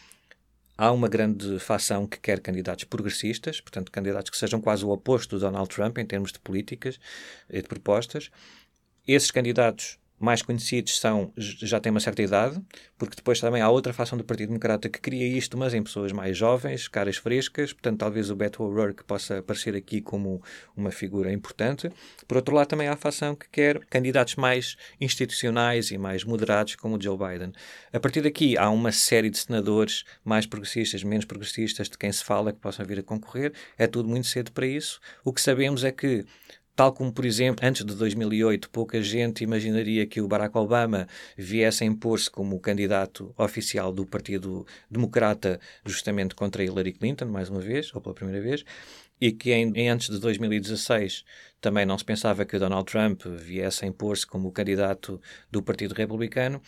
há 0.78 0.92
uma 0.92 1.08
grande 1.08 1.60
facção 1.60 2.06
que 2.06 2.20
quer 2.20 2.42
candidatos 2.42 2.84
progressistas, 2.84 3.62
portanto, 3.62 3.92
candidatos 3.92 4.30
que 4.30 4.38
sejam 4.38 4.60
quase 4.60 4.84
o 4.84 4.90
oposto 4.90 5.38
do 5.38 5.40
Donald 5.40 5.70
Trump 5.70 5.98
em 6.00 6.06
termos 6.06 6.34
de 6.34 6.40
políticas 6.40 7.00
e 7.50 7.62
de 7.62 7.68
propostas. 7.68 8.30
Esses 9.08 9.32
candidatos 9.32 10.00
mais 10.24 10.42
conhecidos 10.42 10.98
são 11.00 11.34
já 11.38 11.82
têm 11.82 11.92
uma 11.92 12.00
certa 12.00 12.22
idade, 12.22 12.58
porque 12.98 13.18
depois 13.18 13.42
também 13.42 13.62
há 13.62 13.70
outra 13.70 13.92
facção 13.92 14.18
do 14.18 14.24
Partido 14.24 14.48
Democrata 14.48 14.88
que 14.88 14.98
cria 14.98 15.28
isto, 15.28 15.58
mas 15.58 15.74
em 15.74 15.84
pessoas 15.84 16.14
mais 16.14 16.38
jovens, 16.38 16.88
caras 16.88 17.18
frescas, 17.18 17.74
portanto 17.74 18.00
talvez 18.00 18.30
o 18.30 18.36
Beto 18.36 18.64
O'Rourke 18.64 19.04
possa 19.04 19.40
aparecer 19.40 19.76
aqui 19.76 20.00
como 20.00 20.42
uma 20.78 20.92
figura 20.92 21.30
importante. 21.30 21.92
Por 22.26 22.38
outro 22.38 22.56
lado 22.56 22.70
também 22.70 22.88
há 22.88 22.94
a 22.94 22.96
facção 22.96 23.36
que 23.36 23.50
quer 23.50 23.80
candidatos 23.88 24.38
mais 24.38 24.78
institucionais 25.02 25.92
e 25.92 25.98
mais 25.98 26.24
moderados, 26.24 26.76
como 26.76 26.96
o 26.96 27.02
Joe 27.02 27.18
Biden. 27.18 27.52
A 27.92 28.00
partir 28.00 28.22
daqui 28.22 28.58
há 28.58 28.70
uma 28.70 28.94
série 28.94 29.30
de 29.30 29.38
senadores 29.38 30.06
mais 30.24 30.46
progressistas, 30.46 31.04
menos 31.04 31.26
progressistas, 31.26 31.90
de 31.90 31.98
quem 31.98 32.12
se 32.14 32.24
fala 32.24 32.54
que 32.54 32.60
possam 32.60 32.86
vir 32.86 33.00
a 33.00 33.04
concorrer. 33.04 33.52
É 33.78 33.88
tudo 33.88 34.08
muito 34.08 34.28
cedo 34.28 34.54
para 34.54 34.66
isso. 34.66 35.02
O 35.26 35.34
que 35.34 35.42
sabemos 35.42 35.84
é 35.84 35.92
que 35.92 36.26
Tal 36.76 36.92
como, 36.92 37.14
por 37.14 37.24
exemplo, 37.24 37.64
antes 37.64 37.86
de 37.86 37.94
2008, 37.94 38.68
pouca 38.72 39.00
gente 39.00 39.44
imaginaria 39.44 40.08
que 40.08 40.20
o 40.20 40.28
Barack 40.28 40.58
Obama 40.58 41.08
viesse 41.38 41.84
a 41.84 41.88
impor-se 41.88 42.32
como 42.32 42.60
candidato 42.60 43.32
oficial 43.38 43.94
do 43.94 44.08
Partido 44.08 44.66
Democrata, 44.90 45.60
justamente 45.86 46.34
contra 46.34 46.64
Hillary 46.64 46.94
Clinton, 46.94 47.26
mais 47.26 47.48
uma 47.48 47.60
vez, 47.60 47.94
ou 47.94 48.02
pela 48.02 48.16
primeira 48.16 48.42
vez, 48.42 48.66
e 49.24 49.32
que 49.32 49.54
em, 49.54 49.72
em 49.74 49.88
antes 49.88 50.10
de 50.10 50.20
2016 50.20 51.24
também 51.64 51.86
não 51.86 51.98
se 51.98 52.04
pensava 52.04 52.44
que 52.44 52.60
Donald 52.60 52.86
Trump 52.92 53.26
viesse 53.26 53.86
a 53.86 53.88
impor-se 53.88 54.28
como 54.28 54.52
candidato 54.52 55.20
do 55.50 55.64
Partido 55.64 55.94
Republicano. 55.94 56.62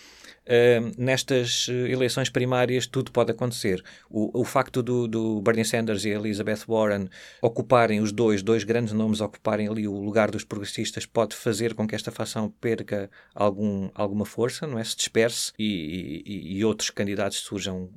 Uh, 0.45 0.93
nestas 0.97 1.67
eleições 1.67 2.29
primárias 2.29 2.87
tudo 2.87 3.11
pode 3.11 3.31
acontecer. 3.31 3.83
O, 4.09 4.39
o 4.39 4.45
facto 4.45 4.81
do, 4.81 5.05
do, 5.05 5.41
Bernie 5.41 5.65
Sanders 5.65 6.05
e 6.05 6.09
Elizabeth 6.09 6.59
Warren 6.65 7.09
ocuparem 7.41 7.99
os 7.99 8.13
dois, 8.13 8.41
dois 8.41 8.63
grandes 8.63 8.93
nomes 8.93 9.19
ocuparem 9.19 9.67
ali 9.67 9.85
o 9.85 9.99
lugar 9.99 10.31
dos 10.31 10.45
progressistas 10.45 11.05
pode 11.05 11.35
fazer 11.35 11.73
com 11.73 11.85
que 11.85 11.95
esta 11.95 12.11
facção 12.11 12.49
perca 12.61 13.09
algum, 13.33 13.89
alguma 13.93 14.23
força, 14.23 14.65
não 14.65 14.79
é? 14.79 14.83
Se 14.83 14.95
disperse 14.95 15.51
e, 15.59 16.23
e, 16.25 16.57
e 16.57 16.63
outros 16.63 16.89
candidatos 16.89 17.39
surjam 17.39 17.89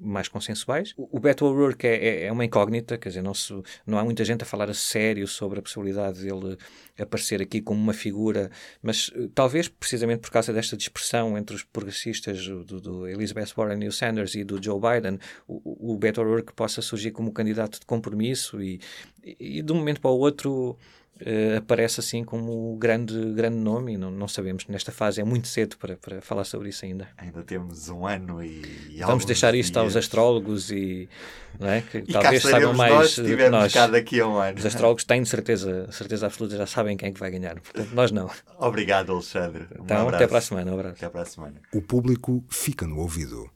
mais 0.00 0.28
consensuais. 0.28 0.94
O, 0.96 1.18
o 1.18 1.20
Beto 1.20 1.44
O'Rourke 1.44 1.86
é, 1.86 2.24
é, 2.24 2.32
uma 2.32 2.44
incógnita, 2.44 2.96
quer 2.96 3.10
dizer, 3.10 3.22
não, 3.22 3.34
se, 3.34 3.52
não 3.84 3.97
há 3.98 4.04
muita 4.04 4.24
gente 4.24 4.42
a 4.42 4.46
falar 4.46 4.70
a 4.70 4.74
sério 4.74 5.26
sobre 5.26 5.58
a 5.58 5.62
possibilidade 5.62 6.20
dele 6.20 6.56
aparecer 6.98 7.42
aqui 7.42 7.60
como 7.60 7.80
uma 7.80 7.92
figura, 7.92 8.50
mas 8.82 9.10
talvez 9.34 9.68
precisamente 9.68 10.20
por 10.20 10.30
causa 10.30 10.52
desta 10.52 10.76
dispersão 10.76 11.36
entre 11.36 11.54
os 11.54 11.62
progressistas 11.62 12.46
do, 12.46 12.80
do 12.80 13.08
Elizabeth 13.08 13.52
Warren 13.56 13.84
e 13.84 13.88
o 13.88 13.92
Sanders 13.92 14.34
e 14.34 14.44
do 14.44 14.62
Joe 14.62 14.80
Biden, 14.80 15.18
o, 15.46 15.92
o 15.92 15.96
Beto 15.96 16.20
O'Rourke 16.20 16.52
possa 16.52 16.82
surgir 16.82 17.10
como 17.10 17.32
candidato 17.32 17.80
de 17.80 17.86
compromisso 17.86 18.62
e, 18.62 18.80
e 19.22 19.62
de 19.62 19.72
um 19.72 19.76
momento 19.76 20.00
para 20.00 20.10
o 20.10 20.18
outro 20.18 20.76
Uh, 21.20 21.58
aparece 21.58 22.00
assim 22.00 22.24
como 22.24 22.76
grande, 22.76 23.32
grande 23.32 23.56
nome 23.56 23.94
e 23.94 23.96
não, 23.96 24.10
não 24.10 24.28
sabemos. 24.28 24.66
Nesta 24.68 24.92
fase 24.92 25.20
é 25.20 25.24
muito 25.24 25.48
cedo 25.48 25.76
para, 25.76 25.96
para 25.96 26.20
falar 26.20 26.44
sobre 26.44 26.68
isso 26.68 26.84
ainda. 26.84 27.08
Ainda 27.18 27.42
temos 27.42 27.88
um 27.88 28.06
ano 28.06 28.42
e. 28.42 28.62
e 28.90 29.00
Vamos 29.00 29.24
deixar 29.24 29.54
isto 29.54 29.72
dias. 29.72 29.84
aos 29.84 29.96
astrólogos 29.96 30.70
e, 30.70 31.08
não 31.58 31.68
é? 31.68 31.80
que 31.80 31.98
e 31.98 32.12
talvez 32.12 32.42
saibam 32.42 32.74
mais 32.74 32.92
nós, 32.92 33.18
do 33.18 33.36
que 33.36 33.48
nós. 33.48 33.72
cá 33.72 33.86
daqui 33.86 34.20
a 34.20 34.26
um 34.26 34.36
ano. 34.36 34.58
Os 34.58 34.66
astrólogos 34.66 35.04
têm 35.04 35.24
certeza, 35.24 35.90
certeza 35.90 36.26
absoluta, 36.26 36.56
já 36.56 36.66
sabem 36.66 36.96
quem 36.96 37.08
é 37.08 37.12
que 37.12 37.20
vai 37.20 37.30
ganhar. 37.30 37.60
Portanto, 37.60 37.90
nós 37.92 38.10
não. 38.10 38.30
Obrigado, 38.58 39.12
Alexandre. 39.12 39.66
Um 39.78 39.84
então, 39.84 40.02
abraço. 40.02 40.16
até 40.16 40.26
para 40.26 40.38
a 40.38 40.40
semana. 40.40 40.70
Um 40.70 40.74
abraço. 40.74 40.96
Até 40.96 41.08
para 41.08 41.22
a 41.22 41.26
semana. 41.26 41.54
O 41.72 41.82
público 41.82 42.44
fica 42.48 42.86
no 42.86 42.98
ouvido. 42.98 43.46